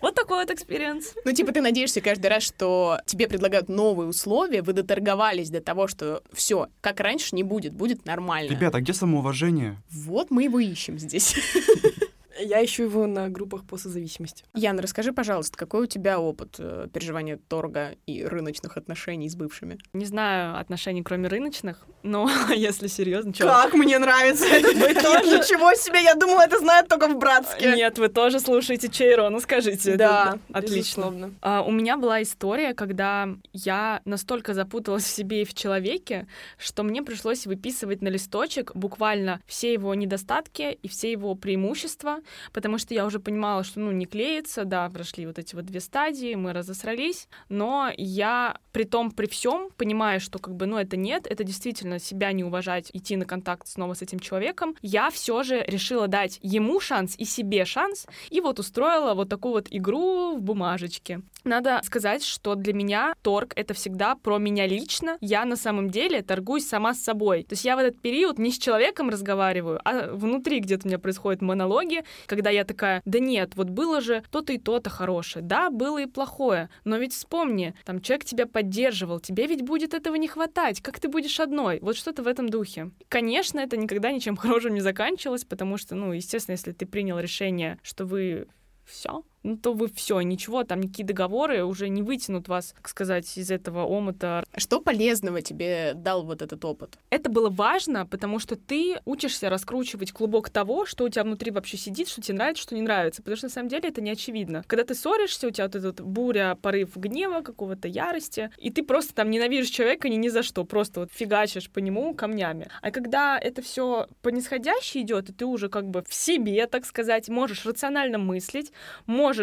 Вот 0.02 0.14
такой 0.14 0.38
вот 0.38 0.50
экспириенс. 0.50 1.14
Ну, 1.24 1.32
типа, 1.32 1.52
ты 1.52 1.60
надеешься 1.60 2.00
каждый 2.00 2.26
раз, 2.28 2.42
что 2.42 2.98
тебе 3.06 3.28
предлагают 3.28 3.68
новые 3.68 4.08
условия, 4.08 4.62
вы 4.62 4.72
доторговались 4.72 5.50
до 5.50 5.60
того, 5.60 5.88
что 5.88 6.22
все, 6.32 6.68
как 6.80 7.00
раньше 7.00 7.34
не 7.34 7.42
будет, 7.42 7.72
будет 7.72 8.04
нормально. 8.04 8.50
Ребята, 8.50 8.78
а 8.78 8.80
где 8.80 8.92
самоуважение? 8.92 9.76
Вот 9.90 10.30
мы 10.30 10.44
его 10.44 10.58
ищем 10.60 10.98
здесь. 10.98 11.34
Я 12.40 12.64
ищу 12.64 12.84
его 12.84 13.06
на 13.06 13.28
группах 13.28 13.64
по 13.66 13.76
созависимости. 13.76 14.44
Яна, 14.54 14.82
расскажи, 14.82 15.12
пожалуйста, 15.12 15.56
какой 15.56 15.84
у 15.84 15.86
тебя 15.86 16.20
опыт 16.20 16.56
э, 16.58 16.88
переживания 16.92 17.38
торга 17.48 17.96
и 18.06 18.24
рыночных 18.24 18.76
отношений 18.76 19.28
с 19.28 19.36
бывшими? 19.36 19.78
Не 19.92 20.04
знаю 20.04 20.58
отношений, 20.58 21.02
кроме 21.02 21.28
рыночных, 21.28 21.86
но 22.02 22.30
если 22.54 22.86
серьезно, 22.86 23.32
чё? 23.32 23.46
Как 23.46 23.74
мне 23.74 23.98
нравится 23.98 24.46
этот 24.46 24.74
тоже? 25.02 25.38
Ничего 25.38 25.74
себе, 25.74 26.02
я 26.02 26.14
думала, 26.14 26.42
это 26.42 26.58
знают 26.58 26.88
только 26.88 27.08
в 27.08 27.18
Братске. 27.18 27.74
Нет, 27.74 27.98
вы 27.98 28.08
тоже 28.08 28.40
слушаете 28.40 28.88
Чейро, 28.88 29.28
ну 29.28 29.40
скажите. 29.40 29.96
Да, 29.96 30.38
отлично. 30.52 30.76
безусловно. 30.76 31.34
А, 31.40 31.62
у 31.62 31.70
меня 31.70 31.96
была 31.96 32.22
история, 32.22 32.74
когда 32.74 33.28
я 33.52 34.00
настолько 34.04 34.54
запуталась 34.54 35.04
в 35.04 35.08
себе 35.08 35.42
и 35.42 35.44
в 35.44 35.54
человеке, 35.54 36.26
что 36.56 36.82
мне 36.82 37.02
пришлось 37.02 37.46
выписывать 37.46 38.02
на 38.02 38.08
листочек 38.08 38.74
буквально 38.74 39.40
все 39.46 39.72
его 39.72 39.94
недостатки 39.94 40.78
и 40.82 40.88
все 40.88 41.12
его 41.12 41.34
преимущества, 41.34 42.18
потому 42.52 42.78
что 42.78 42.94
я 42.94 43.04
уже 43.04 43.20
понимала, 43.20 43.64
что 43.64 43.80
ну 43.80 43.92
не 43.92 44.06
клеится, 44.06 44.64
да, 44.64 44.88
прошли 44.90 45.26
вот 45.26 45.38
эти 45.38 45.54
вот 45.54 45.64
две 45.64 45.80
стадии, 45.80 46.34
мы 46.34 46.52
разосрались, 46.52 47.28
но 47.48 47.90
я 47.96 48.58
при 48.72 48.84
том, 48.84 49.10
при 49.10 49.26
всем 49.26 49.70
понимая, 49.76 50.18
что 50.18 50.38
как 50.38 50.54
бы, 50.54 50.66
ну 50.66 50.76
это 50.76 50.96
нет, 50.96 51.26
это 51.26 51.44
действительно 51.44 51.98
себя 51.98 52.32
не 52.32 52.44
уважать, 52.44 52.90
идти 52.92 53.16
на 53.16 53.24
контакт 53.24 53.66
снова 53.66 53.94
с 53.94 54.02
этим 54.02 54.18
человеком, 54.18 54.76
я 54.82 55.10
все 55.10 55.42
же 55.42 55.64
решила 55.66 56.08
дать 56.08 56.38
ему 56.42 56.80
шанс 56.80 57.14
и 57.18 57.24
себе 57.24 57.64
шанс, 57.64 58.06
и 58.30 58.40
вот 58.40 58.58
устроила 58.58 59.14
вот 59.14 59.28
такую 59.28 59.54
вот 59.54 59.66
игру 59.70 60.36
в 60.36 60.40
бумажечке. 60.40 61.22
Надо 61.48 61.80
сказать, 61.82 62.22
что 62.22 62.56
для 62.56 62.74
меня 62.74 63.14
торг— 63.22 63.54
это 63.56 63.72
всегда 63.72 64.14
про 64.14 64.36
меня 64.36 64.66
лично. 64.66 65.16
Я 65.22 65.46
на 65.46 65.56
самом 65.56 65.88
деле 65.88 66.20
торгуюсь 66.20 66.68
сама 66.68 66.92
с 66.92 67.00
собой. 67.00 67.44
То 67.44 67.54
есть 67.54 67.64
я 67.64 67.74
в 67.74 67.78
этот 67.78 68.02
период 68.02 68.38
не 68.38 68.52
с 68.52 68.58
человеком 68.58 69.08
разговариваю, 69.08 69.80
а 69.82 70.12
внутри 70.12 70.60
где-то 70.60 70.86
у 70.86 70.88
меня 70.88 70.98
происходят 70.98 71.40
монологи, 71.40 72.04
когда 72.26 72.50
я 72.50 72.64
такая, 72.64 73.00
да 73.06 73.18
нет, 73.18 73.52
вот 73.56 73.70
было 73.70 74.02
же 74.02 74.22
то-то 74.30 74.52
и 74.52 74.58
то-то 74.58 74.90
хорошее, 74.90 75.42
да, 75.42 75.70
было 75.70 76.02
и 76.02 76.06
плохое, 76.06 76.68
но 76.84 76.98
ведь 76.98 77.14
вспомни, 77.14 77.74
там 77.86 78.02
человек 78.02 78.26
тебя 78.26 78.46
поддерживал, 78.46 79.18
тебе 79.18 79.46
ведь 79.46 79.62
будет 79.62 79.94
этого 79.94 80.16
не 80.16 80.28
хватать, 80.28 80.82
как 80.82 81.00
ты 81.00 81.08
будешь 81.08 81.40
одной? 81.40 81.78
Вот 81.80 81.96
что-то 81.96 82.22
в 82.22 82.26
этом 82.26 82.50
духе. 82.50 82.90
Конечно, 83.08 83.58
это 83.58 83.78
никогда 83.78 84.12
ничем 84.12 84.36
хорошим 84.36 84.74
не 84.74 84.80
заканчивалось, 84.80 85.46
потому 85.46 85.78
что, 85.78 85.94
ну, 85.94 86.12
естественно, 86.12 86.56
если 86.56 86.72
ты 86.72 86.84
принял 86.84 87.18
решение, 87.18 87.78
что 87.82 88.04
вы 88.04 88.48
все, 88.88 89.22
ну 89.48 89.56
то 89.56 89.72
вы 89.72 89.88
все, 89.88 90.20
ничего, 90.20 90.62
там 90.62 90.80
никакие 90.80 91.06
договоры 91.06 91.64
уже 91.64 91.88
не 91.88 92.02
вытянут 92.02 92.48
вас, 92.48 92.74
так 92.76 92.88
сказать, 92.88 93.36
из 93.36 93.50
этого 93.50 93.84
омута. 93.84 94.44
Что 94.56 94.80
полезного 94.80 95.42
тебе 95.42 95.92
дал 95.94 96.22
вот 96.24 96.42
этот 96.42 96.64
опыт? 96.64 96.98
Это 97.10 97.30
было 97.30 97.48
важно, 97.48 98.06
потому 98.06 98.38
что 98.38 98.56
ты 98.56 99.00
учишься 99.04 99.48
раскручивать 99.50 100.12
клубок 100.12 100.50
того, 100.50 100.86
что 100.86 101.04
у 101.04 101.08
тебя 101.08 101.24
внутри 101.24 101.50
вообще 101.50 101.76
сидит, 101.76 102.08
что 102.08 102.20
тебе 102.20 102.36
нравится, 102.36 102.62
что 102.62 102.74
не 102.74 102.82
нравится, 102.82 103.22
потому 103.22 103.36
что 103.36 103.46
на 103.46 103.50
самом 103.50 103.68
деле 103.68 103.88
это 103.88 104.00
не 104.00 104.10
очевидно. 104.10 104.62
Когда 104.66 104.84
ты 104.84 104.94
ссоришься, 104.94 105.48
у 105.48 105.50
тебя 105.50 105.64
вот 105.64 105.74
этот 105.74 106.00
буря, 106.00 106.56
порыв 106.60 106.96
гнева, 106.96 107.40
какого-то 107.40 107.88
ярости, 107.88 108.50
и 108.58 108.70
ты 108.70 108.82
просто 108.82 109.14
там 109.14 109.30
ненавидишь 109.30 109.70
человека 109.70 110.08
ни, 110.08 110.16
ни 110.16 110.28
за 110.28 110.42
что, 110.42 110.64
просто 110.64 111.00
вот 111.00 111.10
фигачишь 111.12 111.70
по 111.70 111.78
нему 111.78 112.14
камнями. 112.14 112.68
А 112.82 112.90
когда 112.90 113.38
это 113.38 113.62
все 113.62 114.08
по 114.20 114.28
нисходящей 114.28 115.02
идет, 115.02 115.30
и 115.30 115.32
ты 115.32 115.46
уже 115.46 115.70
как 115.70 115.88
бы 115.88 116.04
в 116.06 116.12
себе, 116.12 116.66
так 116.66 116.84
сказать, 116.84 117.28
можешь 117.28 117.64
рационально 117.64 118.18
мыслить, 118.18 118.72
можешь 119.06 119.37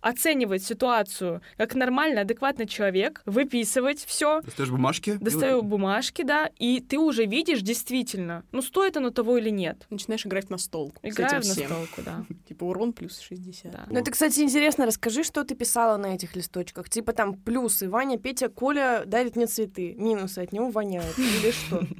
оценивать 0.00 0.62
ситуацию 0.62 1.40
как 1.56 1.74
нормальный, 1.74 2.22
адекватный 2.22 2.66
человек, 2.66 3.22
выписывать 3.26 4.04
все, 4.04 4.40
Достаешь 4.42 4.70
бумажки? 4.70 5.16
достаю 5.20 5.62
бумажки, 5.62 6.22
да, 6.22 6.50
и 6.58 6.80
ты 6.80 6.98
уже 6.98 7.24
видишь 7.26 7.60
действительно, 7.62 8.44
ну 8.52 8.62
стоит 8.62 8.96
оно 8.96 9.10
того 9.10 9.38
или 9.38 9.50
нет. 9.50 9.86
Начинаешь 9.90 10.26
играть 10.26 10.50
на 10.50 10.58
стол. 10.58 10.92
с 11.02 11.06
Играю 11.08 11.42
всем. 11.42 11.68
настолку, 11.68 12.02
да. 12.04 12.24
Типа 12.48 12.64
урон 12.64 12.92
плюс 12.92 13.18
60. 13.20 13.72
да. 13.72 13.86
Ну, 13.90 13.98
это, 13.98 14.10
кстати, 14.10 14.40
интересно. 14.40 14.86
Расскажи, 14.86 15.24
что 15.24 15.44
ты 15.44 15.54
писала 15.54 15.96
на 15.96 16.14
этих 16.14 16.36
листочках. 16.36 16.88
Типа 16.88 17.12
там 17.12 17.34
плюсы. 17.34 17.88
Ваня, 17.88 18.18
Петя, 18.18 18.48
Коля 18.48 19.02
дарит 19.06 19.36
мне 19.36 19.46
цветы. 19.46 19.94
Минусы 19.96 20.38
от 20.40 20.52
него 20.52 20.70
воняют. 20.70 21.18
Или 21.18 21.50
что? 21.50 21.82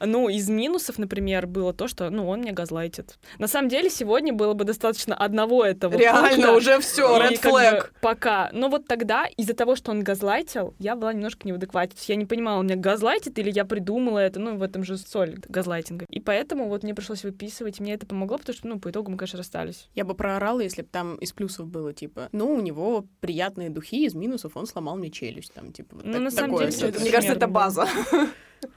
Ну, 0.00 0.28
из 0.28 0.48
минусов, 0.48 0.98
например, 0.98 1.46
было 1.46 1.72
то, 1.72 1.88
что, 1.88 2.08
ну, 2.10 2.28
он 2.28 2.40
меня 2.42 2.52
газлайтит. 2.52 3.18
На 3.38 3.48
самом 3.48 3.68
деле, 3.68 3.90
сегодня 3.90 4.32
было 4.32 4.54
бы 4.54 4.64
достаточно 4.64 5.14
одного 5.14 5.64
этого 5.64 5.94
Реально, 5.96 6.57
уже 6.58 6.80
все, 6.80 7.18
red 7.18 7.40
flag. 7.40 7.90
пока. 8.00 8.50
Но 8.52 8.68
вот 8.68 8.86
тогда, 8.86 9.26
из-за 9.36 9.54
того, 9.54 9.76
что 9.76 9.90
он 9.90 10.02
газлайтил, 10.02 10.74
я 10.78 10.96
была 10.96 11.12
немножко 11.12 11.40
не 11.44 11.52
в 11.52 11.56
адеквате. 11.56 11.94
Я 12.06 12.16
не 12.16 12.26
понимала, 12.26 12.58
он 12.58 12.66
меня 12.66 12.76
газлайтит 12.76 13.38
или 13.38 13.50
я 13.50 13.64
придумала 13.64 14.18
это, 14.18 14.38
ну, 14.40 14.56
в 14.56 14.62
этом 14.62 14.84
же 14.84 14.96
соль 14.98 15.36
газлайтинга. 15.48 16.06
И 16.10 16.20
поэтому 16.20 16.68
вот 16.68 16.82
мне 16.82 16.94
пришлось 16.94 17.24
выписывать, 17.24 17.80
и 17.80 17.82
мне 17.82 17.94
это 17.94 18.06
помогло, 18.06 18.38
потому 18.38 18.56
что, 18.56 18.68
ну, 18.68 18.78
по 18.78 18.90
итогу 18.90 19.10
мы, 19.10 19.16
конечно, 19.16 19.38
расстались. 19.38 19.88
Я 19.94 20.04
бы 20.04 20.14
проорала, 20.14 20.60
если 20.60 20.82
бы 20.82 20.88
там 20.90 21.16
из 21.16 21.32
плюсов 21.32 21.66
было, 21.66 21.92
типа, 21.92 22.28
ну, 22.32 22.52
у 22.54 22.60
него 22.60 23.04
приятные 23.20 23.70
духи, 23.70 24.04
из 24.04 24.14
минусов 24.14 24.56
он 24.56 24.66
сломал 24.66 24.96
мне 24.96 25.10
челюсть, 25.10 25.52
там, 25.54 25.72
типа, 25.72 25.96
вот 25.96 26.04
Ну, 26.04 26.12
так- 26.12 26.20
на 26.22 26.30
самом 26.30 26.50
такое 26.50 26.70
деле, 26.70 26.88
это 26.88 27.00
Мне 27.00 27.10
кажется, 27.10 27.34
это 27.36 27.46
база. 27.46 27.86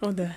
О, 0.01 0.11
да. 0.11 0.35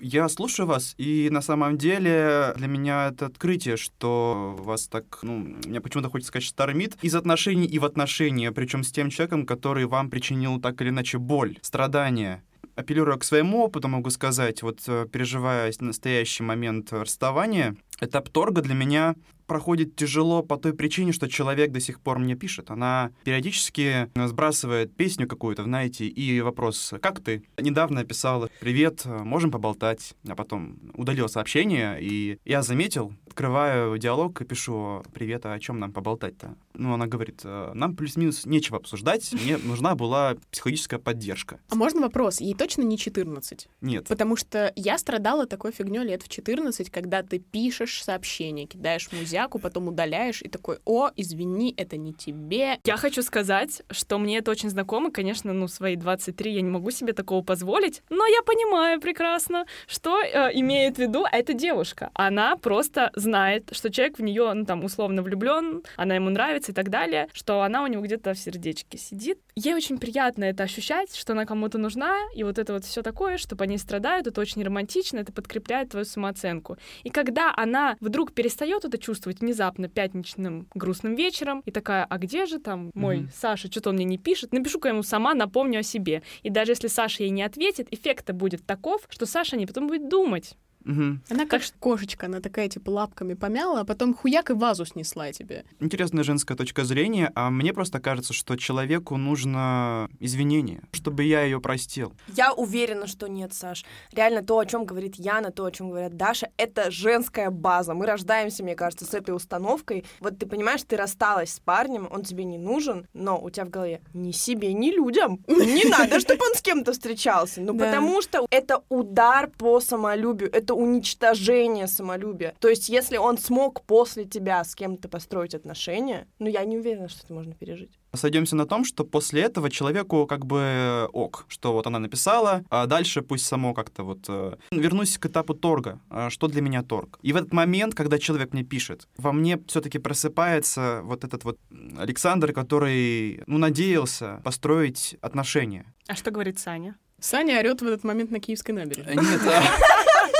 Я 0.00 0.28
слушаю 0.28 0.66
вас, 0.66 0.94
и 0.98 1.28
на 1.30 1.40
самом 1.40 1.78
деле 1.78 2.52
для 2.56 2.66
меня 2.66 3.08
это 3.08 3.26
открытие, 3.26 3.76
что 3.76 4.56
вас 4.58 4.88
так, 4.88 5.20
ну, 5.22 5.56
мне 5.64 5.80
почему-то 5.80 6.10
хочется 6.10 6.28
сказать 6.28 6.74
мид, 6.74 6.96
из 7.02 7.14
отношений 7.14 7.66
и 7.66 7.78
в 7.78 7.84
отношения, 7.84 8.52
причем 8.52 8.84
с 8.84 8.92
тем 8.92 9.10
человеком, 9.10 9.46
который 9.46 9.86
вам 9.86 10.10
причинил 10.10 10.60
так 10.60 10.80
или 10.82 10.90
иначе 10.90 11.18
боль, 11.18 11.58
страдания. 11.62 12.44
Апеллируя 12.74 13.16
к 13.16 13.24
своему 13.24 13.64
опыту, 13.64 13.88
могу 13.88 14.10
сказать, 14.10 14.62
вот 14.62 14.80
э, 14.86 15.06
переживая 15.10 15.72
настоящий 15.80 16.42
момент 16.42 16.92
расставания, 16.92 17.74
этап 18.00 18.28
торга 18.28 18.60
для 18.60 18.74
меня 18.74 19.14
проходит 19.46 19.96
тяжело 19.96 20.42
по 20.42 20.56
той 20.56 20.74
причине, 20.74 21.12
что 21.12 21.28
человек 21.28 21.72
до 21.72 21.80
сих 21.80 22.00
пор 22.00 22.18
мне 22.18 22.34
пишет. 22.34 22.70
Она 22.70 23.12
периодически 23.24 24.10
сбрасывает 24.14 24.94
песню 24.94 25.26
какую-то, 25.26 25.64
знаете, 25.64 26.06
и 26.06 26.40
вопрос 26.40 26.94
«Как 27.00 27.20
ты?». 27.20 27.42
Недавно 27.58 28.04
писала 28.04 28.48
«Привет, 28.60 29.04
можем 29.04 29.50
поболтать?», 29.50 30.14
а 30.28 30.34
потом 30.34 30.78
удалил 30.94 31.28
сообщение, 31.28 31.98
и 32.00 32.38
я 32.44 32.62
заметил, 32.62 33.12
открываю 33.26 33.98
диалог 33.98 34.40
и 34.40 34.44
пишу 34.44 35.02
«Привет, 35.12 35.46
а 35.46 35.52
о 35.52 35.60
чем 35.60 35.78
нам 35.78 35.92
поболтать-то?». 35.92 36.56
Ну, 36.74 36.92
она 36.92 37.06
говорит 37.06 37.40
«Э, 37.44 37.72
«Нам 37.74 37.96
плюс-минус 37.96 38.46
нечего 38.46 38.78
обсуждать, 38.78 39.32
мне 39.32 39.56
нужна 39.58 39.94
была 39.94 40.36
психологическая 40.50 40.98
поддержка». 40.98 41.60
А 41.68 41.74
можно 41.74 42.00
вопрос? 42.00 42.40
Ей 42.40 42.54
точно 42.54 42.82
не 42.82 42.98
14? 42.98 43.68
Нет. 43.80 44.08
Потому 44.08 44.36
что 44.36 44.72
я 44.76 44.98
страдала 44.98 45.46
такой 45.46 45.72
фигней 45.72 46.04
лет 46.04 46.22
в 46.22 46.28
14, 46.28 46.90
когда 46.90 47.22
ты 47.22 47.38
пишешь 47.38 48.02
сообщение, 48.02 48.66
кидаешь 48.66 49.10
музяку, 49.36 49.58
потом 49.58 49.88
удаляешь 49.88 50.40
и 50.42 50.48
такой, 50.48 50.78
о, 50.86 51.10
извини, 51.14 51.74
это 51.76 51.98
не 51.98 52.14
тебе. 52.14 52.78
Я 52.84 52.96
хочу 52.96 53.22
сказать, 53.22 53.82
что 53.90 54.18
мне 54.18 54.38
это 54.38 54.50
очень 54.50 54.70
знакомо. 54.70 55.10
Конечно, 55.10 55.52
ну, 55.52 55.68
свои 55.68 55.96
23 55.96 56.52
я 56.54 56.62
не 56.62 56.70
могу 56.70 56.90
себе 56.90 57.12
такого 57.12 57.42
позволить, 57.42 58.02
но 58.08 58.26
я 58.26 58.42
понимаю 58.42 59.00
прекрасно, 59.00 59.66
что 59.86 60.22
э, 60.22 60.50
имеет 60.54 60.96
в 60.96 60.98
виду 60.98 61.26
эта 61.30 61.52
девушка. 61.52 62.10
Она 62.14 62.56
просто 62.56 63.10
знает, 63.14 63.68
что 63.72 63.90
человек 63.90 64.18
в 64.18 64.22
нее, 64.22 64.52
ну 64.54 64.64
там, 64.64 64.84
условно 64.84 65.22
влюблен, 65.22 65.82
она 65.96 66.14
ему 66.14 66.30
нравится 66.30 66.72
и 66.72 66.74
так 66.74 66.88
далее, 66.88 67.28
что 67.32 67.60
она 67.60 67.82
у 67.82 67.86
него 67.88 68.02
где-то 68.02 68.32
в 68.32 68.38
сердечке 68.38 68.96
сидит. 68.96 69.38
Ей 69.54 69.74
очень 69.74 69.98
приятно 69.98 70.44
это 70.44 70.62
ощущать, 70.62 71.14
что 71.14 71.32
она 71.32 71.44
кому-то 71.44 71.78
нужна, 71.78 72.14
и 72.34 72.42
вот 72.42 72.58
это 72.58 72.72
вот 72.72 72.84
все 72.84 73.02
такое, 73.02 73.36
что 73.36 73.54
по 73.56 73.64
ней 73.64 73.78
страдают, 73.78 74.26
это 74.26 74.40
очень 74.40 74.64
романтично, 74.64 75.18
это 75.18 75.32
подкрепляет 75.32 75.90
твою 75.90 76.06
самооценку. 76.06 76.78
И 77.04 77.10
когда 77.10 77.52
она 77.54 77.96
вдруг 78.00 78.32
перестает 78.32 78.86
это 78.86 78.98
чувствовать 79.26 79.40
внезапно 79.40 79.88
пятничным 79.88 80.68
грустным 80.74 81.14
вечером, 81.16 81.62
и 81.66 81.70
такая, 81.70 82.04
а 82.04 82.18
где 82.18 82.46
же 82.46 82.58
там 82.58 82.90
мой 82.94 83.16
Мгм. 83.16 83.30
Саша, 83.34 83.68
что-то 83.68 83.90
он 83.90 83.96
мне 83.96 84.04
не 84.04 84.18
пишет, 84.18 84.52
напишу-ка 84.52 84.88
ему 84.88 85.02
сама, 85.02 85.34
напомню 85.34 85.80
о 85.80 85.82
себе. 85.82 86.22
И 86.44 86.50
даже 86.50 86.72
если 86.72 86.88
Саша 86.88 87.22
ей 87.24 87.30
не 87.30 87.42
ответит, 87.42 87.88
эффект 87.90 88.30
будет 88.32 88.64
таков, 88.64 89.02
что 89.08 89.26
Саша 89.26 89.56
не 89.56 89.66
потом 89.66 89.88
будет 89.88 90.08
думать. 90.08 90.56
Мгм. 90.86 91.20
Она 91.28 91.46
как 91.46 91.62
кошечка, 91.80 92.26
она 92.26 92.40
такая, 92.40 92.68
типа, 92.68 92.90
лапками 92.90 93.34
помяла, 93.34 93.80
а 93.80 93.84
потом 93.84 94.14
хуяк 94.14 94.50
и 94.50 94.52
вазу 94.52 94.86
снесла 94.86 95.32
тебе. 95.32 95.64
Интересная 95.80 96.22
женская 96.22 96.54
точка 96.54 96.84
зрения, 96.84 97.32
а 97.34 97.50
мне 97.50 97.72
просто 97.72 97.98
кажется, 97.98 98.32
что 98.32 98.56
человеку 98.56 99.16
нужно 99.16 100.08
извинение, 100.20 100.82
чтобы 100.92 101.24
я 101.24 101.42
ее 101.42 101.60
простил. 101.60 102.12
Я 102.28 102.52
уверена, 102.54 103.08
что 103.08 103.26
нет, 103.26 103.52
Саш. 103.52 103.84
Реально 104.12 104.42
то, 104.42 104.58
о 104.58 104.64
чем 104.64 104.84
говорит 104.84 105.16
Яна, 105.16 105.50
то, 105.50 105.64
о 105.64 105.72
чем 105.72 105.90
говорят 105.90 106.16
Даша, 106.16 106.50
это 106.56 106.92
женская 106.92 107.50
база. 107.50 107.92
Мы 107.92 108.06
рождаемся, 108.06 108.62
мне 108.62 108.76
кажется, 108.76 109.04
с 109.04 109.14
этой 109.14 109.34
установкой. 109.34 110.04
Вот 110.20 110.38
ты 110.38 110.46
понимаешь, 110.46 110.84
ты 110.84 110.96
рассталась 110.96 111.54
с 111.54 111.58
парнем, 111.58 112.08
он 112.12 112.22
тебе 112.22 112.44
не 112.44 112.58
нужен, 112.58 113.08
но 113.12 113.40
у 113.40 113.50
тебя 113.50 113.66
в 113.66 113.70
голове 113.70 114.02
ни 114.14 114.30
себе, 114.30 114.72
ни 114.72 114.92
людям. 114.92 115.40
Не 115.48 115.88
надо, 115.88 116.20
чтобы 116.20 116.44
он 116.46 116.54
с 116.54 116.62
кем-то 116.62 116.92
встречался. 116.92 117.60
Ну, 117.60 117.76
потому 117.76 118.22
что 118.22 118.46
это 118.50 118.82
удар 118.88 119.50
по 119.50 119.80
самолюбию, 119.80 120.48
это 120.52 120.75
уничтожение 120.76 121.86
самолюбия. 121.86 122.54
То 122.60 122.68
есть, 122.68 122.88
если 122.88 123.16
он 123.16 123.38
смог 123.38 123.82
после 123.82 124.24
тебя 124.24 124.62
с 124.62 124.74
кем-то 124.74 125.08
построить 125.08 125.54
отношения, 125.54 126.26
ну, 126.38 126.48
я 126.48 126.64
не 126.64 126.76
уверена, 126.76 127.08
что 127.08 127.24
это 127.24 127.32
можно 127.34 127.54
пережить. 127.54 127.98
Сойдемся 128.14 128.56
на 128.56 128.66
том, 128.66 128.84
что 128.84 129.04
после 129.04 129.42
этого 129.42 129.70
человеку 129.70 130.26
как 130.26 130.46
бы 130.46 131.08
ок, 131.12 131.44
что 131.48 131.72
вот 131.72 131.86
она 131.86 131.98
написала, 131.98 132.64
а 132.70 132.86
дальше 132.86 133.22
пусть 133.22 133.46
само 133.46 133.74
как-то 133.74 134.04
вот... 134.04 134.24
э, 134.28 134.56
Вернусь 134.70 135.18
к 135.18 135.26
этапу 135.26 135.54
торга. 135.54 136.00
А 136.08 136.30
Что 136.30 136.48
для 136.48 136.62
меня 136.62 136.82
торг? 136.82 137.18
И 137.22 137.32
в 137.32 137.36
этот 137.36 137.52
момент, 137.52 137.94
когда 137.94 138.18
человек 138.18 138.52
мне 138.52 138.64
пишет, 138.64 139.06
во 139.18 139.32
мне 139.32 139.58
все-таки 139.66 139.98
просыпается 139.98 141.00
вот 141.04 141.24
этот 141.24 141.44
вот 141.44 141.58
Александр, 141.98 142.52
который, 142.52 143.42
ну, 143.46 143.58
надеялся 143.58 144.40
построить 144.44 145.16
отношения. 145.20 145.92
А 146.08 146.14
что 146.14 146.30
говорит 146.30 146.58
Саня? 146.58 146.96
Саня 147.20 147.58
орет 147.58 147.80
в 147.80 147.86
этот 147.86 148.04
момент 148.04 148.30
на 148.30 148.40
Киевской 148.40 148.72
набережной. 148.72 149.16
Нет, 149.16 149.40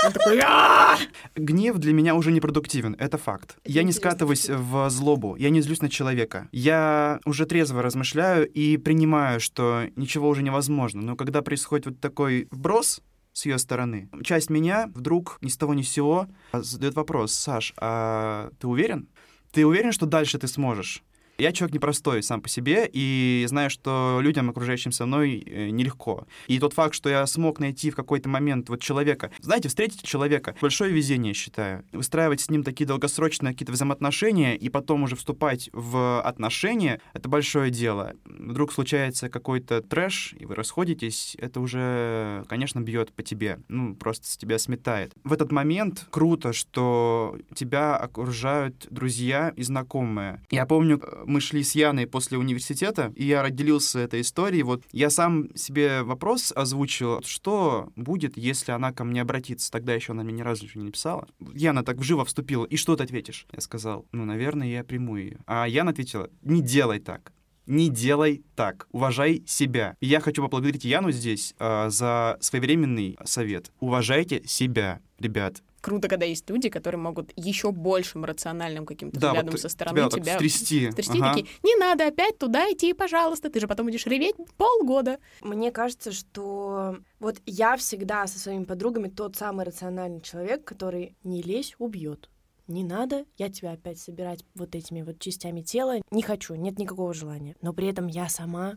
Он 0.04 0.12
такой, 0.12 0.40
«А!» 0.44 0.96
Гнев 1.34 1.78
для 1.78 1.92
меня 1.92 2.14
уже 2.14 2.32
непродуктивен, 2.32 2.96
это 2.98 3.18
факт. 3.18 3.56
Я 3.64 3.82
не 3.82 3.92
скатываюсь 3.92 4.42
кстати. 4.42 4.58
в 4.60 4.90
злобу, 4.90 5.36
я 5.36 5.50
не 5.50 5.60
злюсь 5.60 5.82
на 5.82 5.88
человека. 5.88 6.48
Я 6.52 7.20
уже 7.24 7.46
трезво 7.46 7.82
размышляю 7.82 8.48
и 8.48 8.76
принимаю, 8.76 9.40
что 9.40 9.84
ничего 9.96 10.28
уже 10.28 10.42
невозможно. 10.42 11.02
Но 11.02 11.16
когда 11.16 11.42
происходит 11.42 11.86
вот 11.86 12.00
такой 12.00 12.48
вброс 12.50 13.00
с 13.32 13.46
ее 13.46 13.58
стороны, 13.58 14.08
часть 14.22 14.50
меня 14.50 14.90
вдруг 14.94 15.38
ни 15.40 15.48
с 15.48 15.56
того 15.56 15.74
ни 15.74 15.82
с 15.82 15.90
сего 15.90 16.26
задает 16.52 16.94
вопрос, 16.94 17.32
Саш, 17.32 17.74
а 17.76 18.50
ты 18.58 18.66
уверен? 18.66 19.08
Ты 19.52 19.66
уверен, 19.66 19.92
что 19.92 20.06
дальше 20.06 20.38
ты 20.38 20.48
сможешь? 20.48 21.02
Я 21.38 21.52
человек 21.52 21.74
непростой 21.74 22.22
сам 22.22 22.40
по 22.40 22.48
себе, 22.48 22.88
и 22.90 23.44
знаю, 23.48 23.68
что 23.70 24.20
людям, 24.22 24.48
окружающим 24.50 24.92
со 24.92 25.06
мной, 25.06 25.42
э, 25.46 25.68
нелегко. 25.68 26.26
И 26.46 26.58
тот 26.58 26.72
факт, 26.72 26.94
что 26.94 27.08
я 27.08 27.26
смог 27.26 27.60
найти 27.60 27.90
в 27.90 27.96
какой-то 27.96 28.28
момент 28.28 28.68
вот 28.68 28.80
человека, 28.80 29.30
знаете, 29.40 29.68
встретить 29.68 30.02
человека, 30.02 30.54
большое 30.60 30.92
везение, 30.92 31.34
считаю. 31.34 31.84
Выстраивать 31.92 32.40
с 32.40 32.50
ним 32.50 32.62
такие 32.62 32.86
долгосрочные 32.86 33.52
какие-то 33.52 33.72
взаимоотношения, 33.72 34.56
и 34.56 34.68
потом 34.68 35.02
уже 35.02 35.16
вступать 35.16 35.68
в 35.72 36.22
отношения, 36.22 37.00
это 37.12 37.28
большое 37.28 37.70
дело. 37.70 38.14
Вдруг 38.24 38.72
случается 38.72 39.28
какой-то 39.28 39.82
трэш, 39.82 40.34
и 40.38 40.46
вы 40.46 40.54
расходитесь, 40.54 41.36
это 41.38 41.60
уже, 41.60 42.44
конечно, 42.48 42.80
бьет 42.80 43.12
по 43.12 43.22
тебе, 43.22 43.60
ну, 43.68 43.94
просто 43.94 44.26
с 44.26 44.36
тебя 44.36 44.58
сметает. 44.58 45.12
В 45.24 45.32
этот 45.32 45.52
момент 45.52 46.06
круто, 46.10 46.52
что 46.52 47.38
тебя 47.54 47.96
окружают 47.96 48.86
друзья 48.90 49.52
и 49.56 49.62
знакомые. 49.62 50.40
Я 50.50 50.66
помню, 50.66 51.00
э, 51.02 51.24
мы 51.26 51.40
шли 51.40 51.62
с 51.62 51.74
Яной 51.74 52.06
после 52.06 52.38
университета, 52.38 53.12
и 53.16 53.24
я 53.24 53.42
отделился 53.42 53.98
этой 53.98 54.20
историей. 54.20 54.62
Вот 54.62 54.84
я 54.92 55.10
сам 55.10 55.54
себе 55.56 56.02
вопрос 56.02 56.52
озвучил, 56.54 57.22
что 57.22 57.92
будет, 57.96 58.36
если 58.36 58.72
она 58.72 58.92
ко 58.92 59.04
мне 59.04 59.22
обратится. 59.22 59.70
Тогда 59.70 59.94
еще 59.94 60.12
она 60.12 60.22
мне 60.22 60.34
ни 60.34 60.42
разу 60.42 60.64
ничего 60.64 60.80
не 60.80 60.86
написала. 60.86 61.28
Яна 61.54 61.84
так 61.84 61.96
вживо 61.98 62.24
вступила. 62.24 62.64
И 62.64 62.76
что 62.76 62.96
ты 62.96 63.04
ответишь? 63.04 63.46
Я 63.52 63.60
сказал, 63.60 64.06
ну, 64.12 64.24
наверное, 64.24 64.68
я 64.68 64.84
приму 64.84 65.16
ее. 65.16 65.38
А 65.46 65.66
Яна 65.66 65.90
ответила, 65.90 66.30
не 66.42 66.62
делай 66.62 67.00
так. 67.00 67.32
Не 67.66 67.88
делай 67.88 68.44
так. 68.54 68.86
Уважай 68.92 69.42
себя. 69.46 69.96
Я 70.00 70.20
хочу 70.20 70.42
поблагодарить 70.42 70.84
Яну 70.84 71.10
здесь 71.10 71.54
э, 71.58 71.90
за 71.90 72.38
своевременный 72.40 73.18
совет. 73.24 73.72
Уважайте 73.80 74.42
себя, 74.46 75.00
ребят. 75.18 75.62
Круто, 75.86 76.08
когда 76.08 76.26
есть 76.26 76.50
люди, 76.50 76.68
которые 76.68 76.98
могут 77.00 77.32
еще 77.36 77.70
большим 77.70 78.24
рациональным 78.24 78.86
каким-то 78.86 79.20
Да, 79.20 79.28
взглядом 79.28 79.52
вот 79.52 79.60
со 79.60 79.68
стороны 79.68 80.08
тебя 80.08 80.20
тебя 80.20 80.32
встрясти. 80.32 80.88
встрясти, 80.88 81.20
Ага. 81.20 81.28
такие, 81.34 81.46
не 81.62 81.76
надо 81.76 82.08
опять 82.08 82.36
туда 82.38 82.64
идти, 82.72 82.92
пожалуйста, 82.92 83.50
ты 83.50 83.60
же 83.60 83.68
потом 83.68 83.86
будешь 83.86 84.04
реветь 84.04 84.34
полгода. 84.56 85.20
Мне 85.42 85.70
кажется, 85.70 86.10
что 86.10 86.96
вот 87.20 87.36
я 87.46 87.76
всегда 87.76 88.26
со 88.26 88.40
своими 88.40 88.64
подругами 88.64 89.06
тот 89.06 89.36
самый 89.36 89.64
рациональный 89.64 90.20
человек, 90.20 90.64
который 90.64 91.14
не 91.22 91.40
лезь, 91.40 91.76
убьет. 91.78 92.30
Не 92.66 92.82
надо, 92.82 93.24
я 93.36 93.48
тебя 93.48 93.70
опять 93.70 94.00
собирать 94.00 94.44
вот 94.56 94.74
этими 94.74 95.02
вот 95.02 95.20
частями 95.20 95.60
тела. 95.60 96.00
Не 96.10 96.22
хочу, 96.22 96.56
нет 96.56 96.80
никакого 96.80 97.14
желания. 97.14 97.54
Но 97.62 97.72
при 97.72 97.86
этом 97.86 98.08
я 98.08 98.28
сама 98.28 98.76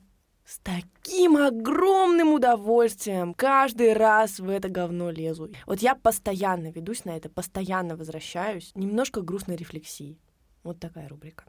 с 0.50 0.58
таким 0.64 1.38
огромным 1.38 2.34
удовольствием 2.34 3.36
каждый 3.36 3.94
раз 3.94 4.40
в 4.40 4.50
это 4.50 4.68
говно 4.68 5.12
лезу. 5.12 5.52
Вот 5.68 5.80
я 5.80 5.94
постоянно 5.94 6.72
ведусь 6.72 7.06
на 7.06 7.16
это, 7.16 7.30
постоянно 7.30 7.96
возвращаюсь. 7.96 8.72
Немножко 8.74 9.22
грустной 9.22 9.58
рефлексии. 9.58 10.18
Вот 10.64 10.80
такая 10.80 11.08
рубрика. 11.08 11.46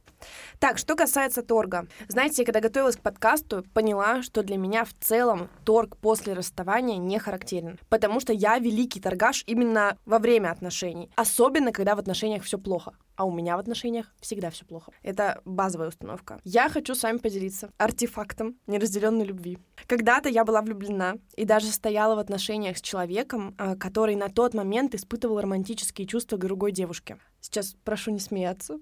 Так, 0.58 0.78
что 0.78 0.94
касается 0.94 1.42
торга. 1.42 1.86
Знаете, 2.08 2.44
когда 2.44 2.60
готовилась 2.60 2.96
к 2.96 3.00
подкасту, 3.00 3.64
поняла, 3.74 4.22
что 4.22 4.42
для 4.42 4.56
меня 4.56 4.84
в 4.84 4.94
целом 5.00 5.48
торг 5.64 5.96
после 5.96 6.32
расставания 6.32 6.96
не 6.96 7.18
характерен. 7.18 7.78
Потому 7.88 8.20
что 8.20 8.32
я 8.32 8.58
великий 8.58 9.00
торгаш 9.00 9.44
именно 9.46 9.96
во 10.04 10.18
время 10.18 10.50
отношений. 10.50 11.10
Особенно, 11.16 11.72
когда 11.72 11.96
в 11.96 11.98
отношениях 11.98 12.44
все 12.44 12.58
плохо. 12.58 12.92
А 13.16 13.24
у 13.24 13.32
меня 13.32 13.56
в 13.56 13.60
отношениях 13.60 14.06
всегда 14.20 14.50
все 14.50 14.64
плохо. 14.64 14.92
Это 15.02 15.42
базовая 15.44 15.88
установка. 15.88 16.40
Я 16.44 16.68
хочу 16.70 16.94
с 16.94 17.02
вами 17.02 17.18
поделиться 17.18 17.70
артефактом 17.76 18.56
неразделенной 18.66 19.26
любви. 19.26 19.58
Когда-то 19.86 20.28
я 20.28 20.44
была 20.44 20.62
влюблена 20.62 21.16
и 21.36 21.44
даже 21.44 21.66
стояла 21.66 22.14
в 22.14 22.18
отношениях 22.18 22.78
с 22.78 22.80
человеком, 22.80 23.54
а, 23.58 23.76
который 23.76 24.14
на 24.14 24.28
тот 24.28 24.54
момент 24.54 24.94
испытывал 24.94 25.40
романтические 25.40 26.06
чувства 26.06 26.36
к 26.38 26.44
другой 26.44 26.72
девушке. 26.72 27.18
Сейчас 27.40 27.74
прошу 27.84 28.10
не 28.10 28.20
смеяться. 28.20 28.78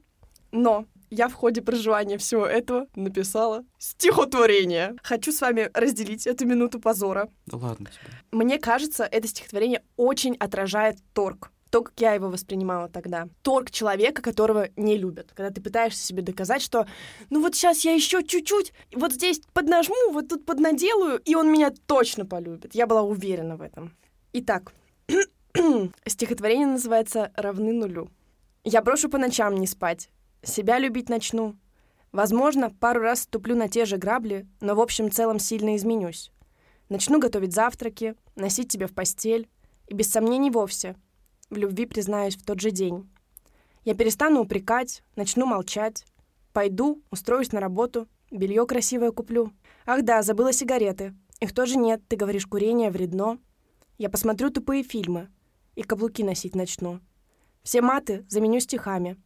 Но 0.50 0.86
я 1.10 1.28
в 1.28 1.34
ходе 1.34 1.62
проживания 1.62 2.18
всего 2.18 2.46
этого 2.46 2.86
написала 2.94 3.64
стихотворение. 3.78 4.96
Хочу 5.02 5.32
с 5.32 5.40
вами 5.40 5.70
разделить 5.74 6.26
эту 6.26 6.46
минуту 6.46 6.80
позора. 6.80 7.30
Да 7.46 7.56
ладно 7.58 7.86
тебе. 7.86 8.12
Мне 8.30 8.58
кажется, 8.58 9.04
это 9.04 9.26
стихотворение 9.28 9.82
очень 9.96 10.36
отражает 10.36 10.98
торг. 11.14 11.50
То, 11.70 11.82
как 11.82 12.00
я 12.00 12.14
его 12.14 12.30
воспринимала 12.30 12.88
тогда. 12.88 13.28
Торг 13.42 13.70
человека, 13.70 14.22
которого 14.22 14.68
не 14.76 14.96
любят. 14.96 15.32
Когда 15.34 15.50
ты 15.50 15.60
пытаешься 15.60 16.02
себе 16.02 16.22
доказать, 16.22 16.62
что 16.62 16.86
ну 17.28 17.42
вот 17.42 17.54
сейчас 17.54 17.84
я 17.84 17.92
еще 17.92 18.24
чуть-чуть, 18.24 18.72
вот 18.94 19.12
здесь 19.12 19.42
поднажму, 19.52 20.12
вот 20.12 20.28
тут 20.28 20.46
поднаделаю, 20.46 21.18
и 21.18 21.34
он 21.34 21.52
меня 21.52 21.70
точно 21.86 22.24
полюбит. 22.24 22.74
Я 22.74 22.86
была 22.86 23.02
уверена 23.02 23.56
в 23.56 23.60
этом. 23.60 23.94
Итак, 24.32 24.72
стихотворение 26.06 26.66
называется 26.66 27.32
«Равны 27.34 27.72
нулю». 27.72 28.08
Я 28.64 28.82
брошу 28.82 29.08
по 29.08 29.18
ночам 29.18 29.54
не 29.56 29.66
спать, 29.66 30.10
себя 30.42 30.78
любить 30.78 31.08
начну. 31.08 31.56
Возможно, 32.12 32.70
пару 32.70 33.00
раз 33.00 33.22
ступлю 33.22 33.54
на 33.54 33.68
те 33.68 33.84
же 33.84 33.96
грабли, 33.96 34.46
но 34.60 34.74
в 34.74 34.80
общем 34.80 35.10
целом 35.10 35.38
сильно 35.38 35.76
изменюсь. 35.76 36.32
Начну 36.88 37.18
готовить 37.18 37.54
завтраки, 37.54 38.14
носить 38.34 38.70
тебя 38.70 38.86
в 38.86 38.92
постель, 38.92 39.48
и 39.86 39.94
без 39.94 40.10
сомнений 40.10 40.50
вовсе. 40.50 40.96
В 41.50 41.56
любви 41.56 41.86
признаюсь 41.86 42.36
в 42.36 42.44
тот 42.44 42.60
же 42.60 42.70
день. 42.70 43.08
Я 43.84 43.94
перестану 43.94 44.40
упрекать, 44.40 45.02
начну 45.16 45.46
молчать. 45.46 46.04
Пойду, 46.52 47.02
устроюсь 47.10 47.52
на 47.52 47.60
работу, 47.60 48.08
белье 48.30 48.66
красивое 48.66 49.12
куплю. 49.12 49.52
Ах 49.86 50.02
да, 50.02 50.22
забыла 50.22 50.52
сигареты. 50.52 51.14
Их 51.40 51.54
тоже 51.54 51.78
нет, 51.78 52.02
ты 52.08 52.16
говоришь, 52.16 52.46
курение 52.46 52.90
вредно. 52.90 53.38
Я 53.96 54.10
посмотрю 54.10 54.50
тупые 54.50 54.82
фильмы 54.82 55.28
и 55.74 55.82
каблуки 55.82 56.22
носить 56.22 56.54
начну. 56.54 57.00
Все 57.62 57.80
маты 57.82 58.24
заменю 58.28 58.60
стихами. 58.60 59.16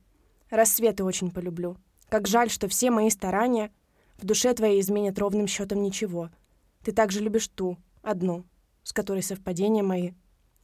Рассветы 0.51 1.05
очень 1.05 1.31
полюблю. 1.31 1.77
Как 2.09 2.27
жаль, 2.29 2.51
что 2.51 2.69
все 2.69 2.91
мои 2.91 3.09
старания 3.11 3.71
в 4.19 4.27
душе 4.27 4.53
твоей 4.55 4.81
изменят 4.81 5.19
ровным 5.19 5.47
счетом 5.47 5.83
ничего. 5.83 6.31
Ты 6.85 6.93
также 6.93 7.21
любишь 7.21 7.49
ту, 7.49 7.79
одну, 8.03 8.45
с 8.83 8.93
которой 8.93 9.23
совпадения 9.23 9.83
мои 9.83 10.13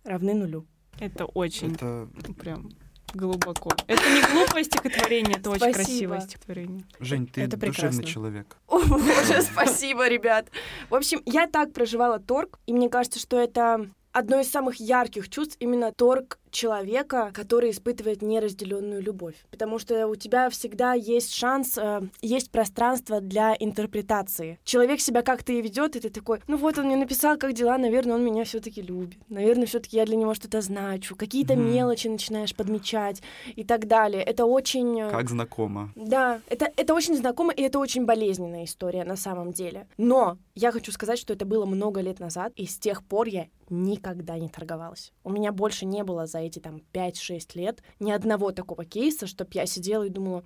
равны 0.05 0.35
нулю. 0.35 0.67
Это 0.99 1.25
очень 1.27 1.75
Это 1.75 2.09
прям 2.39 2.71
глубоко. 3.15 3.71
Это 3.87 4.03
не 4.11 4.21
глупое 4.33 4.65
стихотворение, 4.65 5.39
это 5.39 5.51
очень 5.51 5.61
Спасибо. 5.61 5.75
красивое 5.85 6.21
стихотворение. 6.21 6.85
Жень, 7.01 7.27
ты 7.27 7.43
Это 7.43 7.57
душевный 7.57 7.75
прекрасно. 7.75 8.05
человек. 8.05 8.57
О, 8.67 8.81
боже, 8.81 9.43
спасибо, 9.43 10.09
ребят. 10.09 10.51
В 10.91 10.95
общем, 10.95 11.23
я 11.25 11.47
так 11.47 11.73
проживала 11.73 12.19
торг, 12.19 12.59
и 12.67 12.73
мне 12.73 12.89
кажется, 12.91 13.19
что 13.19 13.39
это 13.41 13.89
одно 14.13 14.41
из 14.41 14.51
самых 14.51 14.77
ярких 14.81 15.29
чувств 15.31 15.57
именно 15.61 15.93
торг 15.93 16.39
человека, 16.51 17.31
который 17.35 17.71
испытывает 17.71 18.23
неразделенную 18.23 19.03
любовь. 19.03 19.35
Потому 19.51 19.79
что 19.79 20.07
у 20.09 20.17
тебя 20.17 20.49
всегда 20.51 20.95
есть 20.95 21.33
шанс, 21.35 21.77
э, 21.79 22.03
есть 22.21 22.51
пространство 22.51 23.21
для 23.21 23.55
интерпретации. 23.59 24.59
Человек 24.65 25.01
себя 25.01 25.23
как-то 25.23 25.53
и 25.53 25.63
ведет, 25.63 25.97
и 25.97 26.01
ты 26.01 26.11
такой, 26.11 26.41
ну 26.47 26.57
вот 26.57 26.79
он 26.79 26.87
мне 26.87 26.97
написал, 26.97 27.37
как 27.39 27.53
дела, 27.53 27.79
наверное, 27.79 28.15
он 28.17 28.25
меня 28.25 28.45
все-таки 28.45 28.83
любит. 28.83 29.19
Наверное, 29.29 29.67
все-таки 29.67 29.97
я 29.97 30.05
для 30.07 30.17
него 30.17 30.35
что-то 30.35 30.61
значу. 30.61 31.17
Какие-то 31.17 31.55
Мгм. 31.55 31.73
мелочи 31.73 32.09
начинаешь 32.09 32.55
подмечать 32.55 33.23
и 33.57 33.65
так 33.65 33.87
далее. 33.87 34.23
Это 34.23 34.45
очень... 34.47 35.01
э, 35.01 35.11
Как 35.11 35.29
знакомо. 35.31 35.93
да, 35.97 36.41
это, 36.49 36.71
это 36.77 36.95
очень 36.95 37.17
знакомо, 37.17 37.53
и 37.53 37.63
это 37.63 37.79
очень 37.79 38.05
болезненная 38.05 38.65
история 38.65 39.05
на 39.05 39.17
самом 39.17 39.53
деле. 39.53 39.87
Но 39.97 40.39
я 40.55 40.73
хочу 40.73 40.93
сказать, 40.93 41.19
что 41.19 41.33
это 41.33 41.45
было 41.45 41.67
много 41.67 42.01
лет 42.01 42.21
назад, 42.21 42.53
и 42.57 42.67
с 42.67 42.79
тех 42.79 43.03
пор 43.05 43.29
я 43.29 43.47
никогда 43.71 44.39
не 44.39 44.49
торговалась. 44.49 45.13
У 45.25 45.31
меня 45.31 45.53
больше 45.53 45.85
не 45.87 46.03
было 46.03 46.27
за 46.27 46.38
эти 46.39 46.59
там 46.59 46.83
5-6 46.93 47.51
лет 47.55 47.83
ни 48.01 48.11
одного 48.11 48.53
такого 48.53 48.85
кейса, 48.85 49.27
чтобы 49.27 49.51
я 49.55 49.67
сидела 49.67 50.05
и 50.05 50.11
думала, 50.11 50.45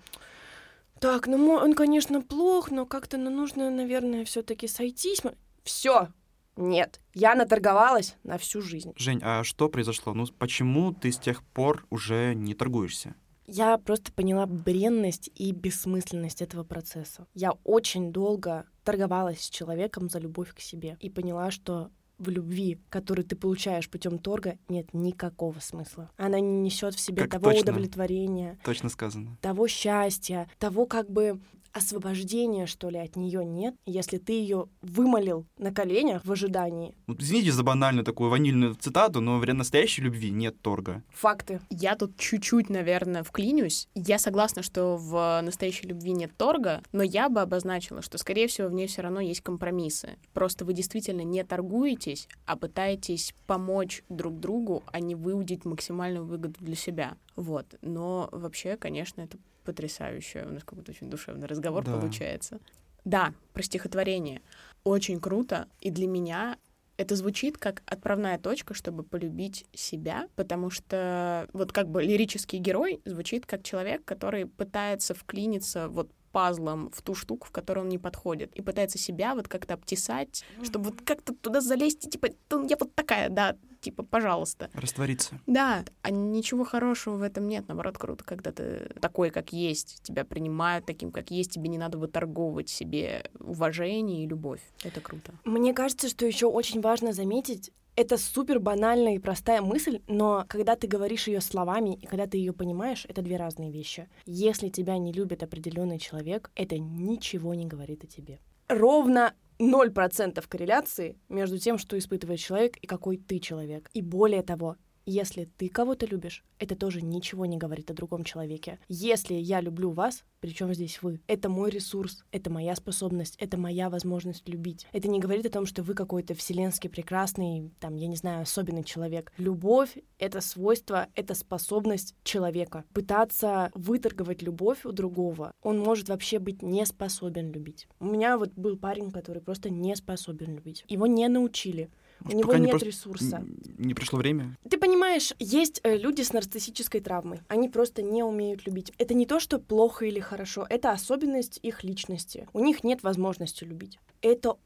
так, 1.01 1.27
ну 1.27 1.51
он, 1.55 1.75
конечно, 1.75 2.23
плох, 2.23 2.71
но 2.71 2.87
как-то 2.87 3.19
ну, 3.19 3.29
нужно, 3.29 3.71
наверное, 3.71 4.25
все-таки 4.25 4.69
сойтись. 4.69 5.21
Все. 5.65 6.09
Нет, 6.57 7.01
я 7.15 7.35
наторговалась 7.35 8.15
на 8.23 8.39
всю 8.39 8.61
жизнь. 8.61 8.93
Жень, 8.97 9.21
а 9.23 9.43
что 9.43 9.69
произошло? 9.69 10.13
Ну, 10.15 10.27
почему 10.39 10.93
ты 10.93 11.11
с 11.11 11.19
тех 11.19 11.43
пор 11.43 11.87
уже 11.91 12.35
не 12.35 12.55
торгуешься? 12.55 13.15
Я 13.47 13.79
просто 13.79 14.13
поняла 14.13 14.47
бренность 14.47 15.31
и 15.35 15.53
бессмысленность 15.53 16.41
этого 16.41 16.63
процесса. 16.63 17.27
Я 17.35 17.53
очень 17.65 18.13
долго 18.13 18.67
торговалась 18.85 19.41
с 19.41 19.51
человеком 19.51 20.09
за 20.09 20.21
любовь 20.21 20.55
к 20.55 20.61
себе 20.61 20.97
и 21.01 21.11
поняла, 21.11 21.51
что 21.51 21.91
в 22.23 22.31
любви, 22.31 22.79
которую 22.89 23.25
ты 23.27 23.37
получаешь 23.37 23.89
путем 23.91 24.19
торга, 24.19 24.59
нет 24.69 24.93
никакого 24.95 25.59
смысла. 25.61 26.11
Она 26.17 26.41
не 26.41 26.61
несет 26.61 26.95
в 26.95 27.01
себе 27.01 27.23
Как 27.23 27.33
того 27.33 27.51
точно. 27.51 27.73
удовлетворения, 27.73 28.59
Точно 28.65 28.89
сказано. 28.89 29.37
того 29.41 29.69
счастья, 29.69 30.49
того 30.59 30.87
как 30.87 31.11
бы 31.11 31.41
освобождения, 31.73 32.67
что 32.67 32.91
ли, 32.91 32.99
от 32.99 33.17
нее 33.17 33.45
нет, 33.45 33.75
если 33.87 34.19
ты 34.19 34.33
ее 34.33 34.69
вымолил 34.83 35.47
на 35.59 35.73
коленях 35.73 36.25
в 36.25 36.33
ожидании. 36.33 36.95
Ну, 37.07 37.17
Извините 37.19 37.53
за 37.53 37.63
банальную 37.63 38.05
такую 38.05 38.31
ванильную 38.31 38.75
цитату, 38.75 39.21
но 39.21 39.39
в 39.39 39.53
настоящей 39.53 40.03
любви 40.03 40.31
нет 40.31 40.61
торга. 40.61 41.03
Факты. 41.11 41.61
Я 41.71 41.97
тут 41.97 42.17
чуть-чуть, 42.17 42.71
наверное, 42.71 43.23
вклинюсь. 43.23 43.89
Я 43.95 44.19
согласна, 44.19 44.63
что 44.63 44.97
в 44.97 45.41
настоящей 45.43 45.87
любви 45.89 46.13
нет 46.13 46.33
торга, 46.37 46.83
но 46.93 47.03
я 47.03 47.29
бы 47.29 47.41
обозначила, 47.41 48.03
что, 48.03 48.19
скорее 48.19 48.47
всего, 48.47 48.69
в 48.69 48.73
ней 48.73 48.87
все 48.87 49.03
равно 49.03 49.21
есть 49.21 49.41
компромиссы. 49.41 50.17
Просто 50.33 50.65
вы 50.65 50.75
действительно 50.75 51.23
не 51.23 51.45
торгуетесь, 51.45 52.29
а 52.47 52.57
пытаетесь 52.57 53.35
помочь 53.47 54.03
друг 54.09 54.39
другу, 54.39 54.83
а 54.87 55.01
не 55.01 55.15
выудить 55.15 55.65
максимальную 55.65 56.25
выгоду 56.25 56.55
для 56.61 56.77
себя. 56.77 57.17
Вот. 57.37 57.67
Но 57.83 58.29
вообще, 58.33 58.77
конечно, 58.77 59.21
это 59.23 59.39
потрясающе. 59.63 60.45
У 60.49 60.53
нас 60.53 60.65
какой-то 60.65 60.93
очень 60.93 61.11
душевный 61.11 61.47
разговор 61.47 61.85
Да. 61.85 61.93
получается. 61.99 62.59
Да, 63.05 63.35
про 63.53 63.63
стихотворение. 63.63 64.43
Очень 64.85 65.21
круто. 65.21 65.69
И 65.81 65.91
для 65.91 66.07
меня 66.07 66.57
это 66.97 67.17
звучит 67.17 67.59
как 67.59 67.83
отправная 67.87 68.39
точка, 68.39 68.75
чтобы 68.75 69.03
полюбить 69.03 69.67
себя, 69.73 70.29
потому 70.37 70.71
что 70.71 71.49
вот 71.53 71.73
как 71.73 71.89
бы 71.89 72.03
лирический 72.03 72.59
герой 72.59 73.01
звучит 73.05 73.47
как 73.47 73.63
человек, 73.65 74.05
который 74.05 74.47
пытается 74.47 75.15
вклиниться 75.15 75.89
вот 75.89 76.11
пазлом 76.33 76.91
в 76.91 77.03
ту 77.03 77.15
штуку, 77.15 77.47
в 77.47 77.51
которую 77.51 77.85
он 77.85 77.91
не 77.91 77.99
подходит, 77.99 78.53
и 78.55 78.63
пытается 78.63 78.99
себя 78.99 79.35
вот 79.35 79.49
как-то 79.49 79.75
обтесать, 79.75 80.45
чтобы 80.63 80.91
вот 80.91 81.03
как-то 81.03 81.35
туда 81.35 81.61
залезть, 81.61 82.07
и 82.07 82.11
типа, 82.11 82.29
«Ну, 82.51 82.67
я 82.69 82.77
вот 82.79 82.95
такая, 82.95 83.29
да, 83.29 83.57
типа, 83.83 84.03
пожалуйста. 84.03 84.71
Раствориться. 84.73 85.41
Да, 85.47 85.85
а 86.03 86.11
ничего 86.11 86.65
хорошего 86.65 87.17
в 87.17 87.23
этом 87.23 87.49
нет. 87.49 87.67
Наоборот, 87.69 87.99
круто, 87.99 88.25
когда 88.25 88.53
ты 88.53 88.91
такой, 89.01 89.31
как 89.31 89.53
есть, 89.53 90.01
тебя 90.03 90.25
принимают 90.25 90.87
таким, 90.87 91.11
как 91.13 91.31
есть, 91.31 91.53
тебе 91.53 91.69
не 91.69 91.79
надо 91.79 91.99
выторговывать 91.99 92.69
себе 92.69 93.31
уважение 93.41 94.25
и 94.25 94.27
любовь. 94.27 94.61
Это 94.85 95.01
круто. 95.01 95.35
Мне 95.45 95.75
кажется, 95.75 96.09
что 96.09 96.25
еще 96.25 96.47
очень 96.47 96.81
важно 96.81 97.13
заметить, 97.13 97.73
это 97.97 98.17
супер 98.17 98.59
банальная 98.59 99.17
и 99.17 99.19
простая 99.19 99.61
мысль, 99.61 100.01
но 100.07 100.45
когда 100.49 100.77
ты 100.77 100.87
говоришь 100.87 101.29
ее 101.29 101.41
словами 101.41 101.95
и 101.95 102.07
когда 102.07 102.27
ты 102.27 102.39
ее 102.39 102.53
понимаешь, 102.53 103.05
это 103.09 103.23
две 103.23 103.37
разные 103.37 103.71
вещи. 103.71 104.09
Если 104.25 104.69
тебя 104.69 104.99
не 104.99 105.13
любит 105.13 105.43
определенный 105.43 105.99
человек, 105.99 106.51
это 106.55 106.79
ничего 106.79 107.55
не 107.55 107.67
говорит 107.67 108.05
о 108.05 108.07
тебе. 108.07 108.41
Ровно 108.69 109.35
0% 109.59 110.45
корреляции 110.49 111.19
между 111.29 111.59
тем, 111.59 111.79
что 111.79 111.99
испытывает 111.99 112.41
человек 112.41 112.77
и 112.79 112.87
какой 112.87 113.17
ты 113.19 113.39
человек. 113.39 113.91
И 113.93 114.01
более 114.01 114.43
того, 114.43 114.77
если 115.07 115.49
ты 115.57 115.69
кого-то 115.69 116.07
любишь, 116.07 116.45
это 116.59 116.77
тоже 116.77 117.03
ничего 117.03 117.47
не 117.47 117.57
говорит 117.57 117.91
о 117.91 117.95
другом 117.95 118.25
человеке. 118.25 118.79
Если 118.89 119.35
я 119.35 119.61
люблю 119.61 119.91
вас, 119.91 120.25
причем 120.41 120.73
здесь 120.75 121.03
вы, 121.03 121.21
это 121.27 121.49
мой 121.49 121.71
ресурс, 121.71 122.25
это 122.31 122.51
моя 122.51 122.75
способность, 122.77 123.37
это 123.39 123.57
моя 123.57 123.91
возможность 123.91 124.49
любить. 124.49 124.87
Это 124.93 125.09
не 125.09 125.21
говорит 125.21 125.47
о 125.47 125.51
том, 125.51 125.67
что 125.67 125.83
вы 125.83 125.95
какой-то 125.95 126.35
вселенский 126.35 126.91
прекрасный, 126.91 127.71
там, 127.81 127.97
я 127.97 128.07
не 128.07 128.17
знаю, 128.17 128.43
особенный 128.43 128.85
человек. 128.85 129.33
Любовь— 129.39 129.97
это 130.19 130.41
свойство, 130.41 131.09
это 131.15 131.35
способность 131.35 132.15
человека. 132.23 132.85
Пытаться 132.93 133.71
выторговать 133.75 134.43
любовь 134.43 134.85
у 134.85 134.93
другого, 134.93 135.53
он 135.63 135.79
может 135.79 136.09
вообще 136.09 136.39
быть 136.39 136.63
не 136.63 136.85
способен 136.87 137.53
любить. 137.53 137.89
У 138.01 138.07
меня 138.07 138.39
вот 138.39 138.53
был 138.55 138.77
парень, 138.77 139.11
который 139.11 139.43
просто 139.43 139.71
не 139.71 139.95
способен 139.97 140.55
любить. 140.55 140.85
Его 140.89 141.07
не 141.07 141.29
научили. 141.29 141.91
Может, 142.25 142.35
У 142.35 142.39
него 142.39 142.55
не 142.55 142.67
нет 142.67 142.83
ресурса. 142.83 143.45
Не 143.79 143.95
пришло 143.95 144.19
время? 144.19 144.57
Ты 144.69 144.79
понимаешь, 144.79 145.33
есть 145.39 145.81
э, 145.83 145.97
люди 145.97 146.23
с 146.23 146.33
нарциссической 146.33 147.01
травмой. 147.01 147.41
Они 147.49 147.69
просто 147.69 148.03
не 148.03 148.23
умеют 148.23 148.67
любить. 148.67 148.93
Это 148.99 149.15
не 149.15 149.27
то, 149.27 149.41
что 149.41 149.59
плохо 149.59 150.05
или 150.07 150.21
хорошо, 150.21 150.67
это 150.69 150.93
особенность 150.93 151.59
их 151.63 151.85
личности. 151.85 152.49
У 152.53 152.61
них 152.61 152.85
нет 152.85 153.03
возможности 153.03 153.65
любить. 153.65 153.99
Это 154.21 154.57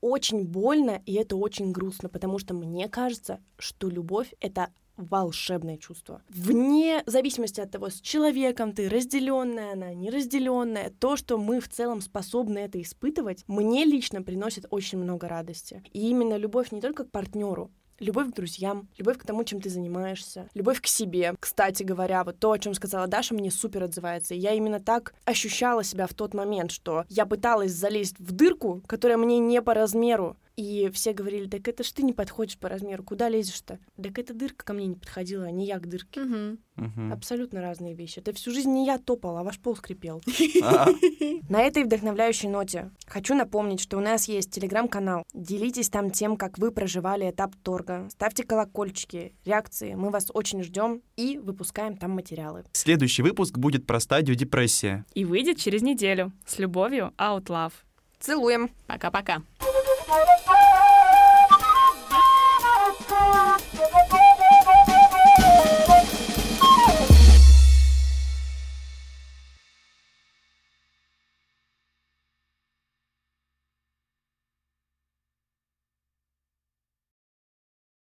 очень 0.00 0.44
больно 0.44 1.02
и 1.06 1.14
это 1.14 1.36
очень 1.36 1.72
грустно, 1.72 2.08
потому 2.08 2.38
что 2.38 2.54
мне 2.54 2.88
кажется, 2.88 3.40
что 3.58 3.88
любовь— 3.88 4.32
это 4.40 4.68
волшебное 5.00 5.78
чувство. 5.78 6.22
Вне 6.28 7.02
зависимости 7.06 7.60
от 7.60 7.70
того, 7.70 7.88
с 7.88 8.00
человеком 8.00 8.72
ты, 8.72 8.88
разделенная 8.88 9.72
она, 9.72 9.94
неразделенная, 9.94 10.90
то, 10.90 11.16
что 11.16 11.38
мы 11.38 11.60
в 11.60 11.68
целом 11.68 12.00
способны 12.00 12.58
это 12.58 12.80
испытывать, 12.80 13.44
мне 13.46 13.84
лично 13.84 14.22
приносит 14.22 14.66
очень 14.70 14.98
много 14.98 15.28
радости. 15.28 15.82
И 15.92 16.10
именно 16.10 16.36
любовь 16.36 16.72
не 16.72 16.80
только 16.80 17.04
к 17.04 17.10
партнеру, 17.10 17.70
Любовь 18.00 18.30
к 18.30 18.34
друзьям, 18.34 18.88
любовь 18.96 19.18
к 19.18 19.26
тому, 19.26 19.44
чем 19.44 19.60
ты 19.60 19.68
занимаешься, 19.68 20.48
любовь 20.54 20.80
к 20.80 20.86
себе. 20.86 21.34
Кстати 21.38 21.82
говоря, 21.82 22.24
вот 22.24 22.38
то, 22.38 22.52
о 22.52 22.58
чем 22.58 22.72
сказала 22.72 23.06
Даша, 23.06 23.34
мне 23.34 23.50
супер 23.50 23.84
отзывается. 23.84 24.34
Я 24.34 24.54
именно 24.54 24.80
так 24.80 25.12
ощущала 25.26 25.84
себя 25.84 26.06
в 26.06 26.14
тот 26.14 26.32
момент, 26.32 26.70
что 26.70 27.04
я 27.10 27.26
пыталась 27.26 27.72
залезть 27.72 28.18
в 28.18 28.32
дырку, 28.32 28.82
которая 28.86 29.18
мне 29.18 29.38
не 29.38 29.60
по 29.60 29.74
размеру. 29.74 30.38
И 30.60 30.90
все 30.92 31.14
говорили, 31.14 31.48
так 31.48 31.66
это 31.68 31.82
ж 31.82 31.90
ты 31.90 32.02
не 32.02 32.12
подходишь 32.12 32.58
по 32.58 32.68
размеру, 32.68 33.02
куда 33.02 33.30
лезешь-то? 33.30 33.78
Так 33.96 34.18
эта 34.18 34.34
дырка 34.34 34.62
ко 34.62 34.74
мне 34.74 34.88
не 34.88 34.94
подходила, 34.94 35.46
а 35.46 35.50
не 35.50 35.64
я 35.64 35.78
к 35.78 35.88
дырке. 35.88 36.20
Мгм. 36.20 36.58
Абсолютно 37.10 37.62
разные 37.62 37.94
вещи. 37.94 38.18
Это 38.18 38.34
всю 38.34 38.50
жизнь 38.52 38.70
не 38.70 38.84
я 38.84 38.98
топал, 38.98 39.38
а 39.38 39.42
ваш 39.42 39.58
пол 39.58 39.74
скрипел. 39.74 40.20
На 41.48 41.62
этой 41.62 41.84
вдохновляющей 41.84 42.50
ноте 42.50 42.90
хочу 43.06 43.34
напомнить, 43.34 43.80
что 43.80 43.96
у 43.96 44.00
нас 44.00 44.28
есть 44.28 44.50
телеграм-канал. 44.50 45.24
Делитесь 45.32 45.88
там 45.88 46.10
тем, 46.10 46.36
как 46.36 46.58
вы 46.58 46.72
проживали 46.72 47.30
этап 47.30 47.56
торга. 47.62 48.06
Ставьте 48.10 48.44
колокольчики, 48.44 49.32
реакции. 49.46 49.94
Мы 49.94 50.10
вас 50.10 50.26
очень 50.34 50.62
ждем 50.62 51.00
и 51.16 51.38
выпускаем 51.38 51.96
там 51.96 52.10
материалы. 52.10 52.64
Следующий 52.72 53.22
выпуск 53.22 53.56
будет 53.56 53.86
про 53.86 53.98
стадию 53.98 54.36
депрессия. 54.36 55.06
И 55.14 55.24
выйдет 55.24 55.56
через 55.56 55.80
неделю. 55.80 56.32
С 56.46 56.58
любовью, 56.58 57.14
Out 57.16 57.46
Love. 57.46 57.72
Целуем! 58.18 58.68
Пока-пока. 58.86 59.42
Bye. 60.10 60.59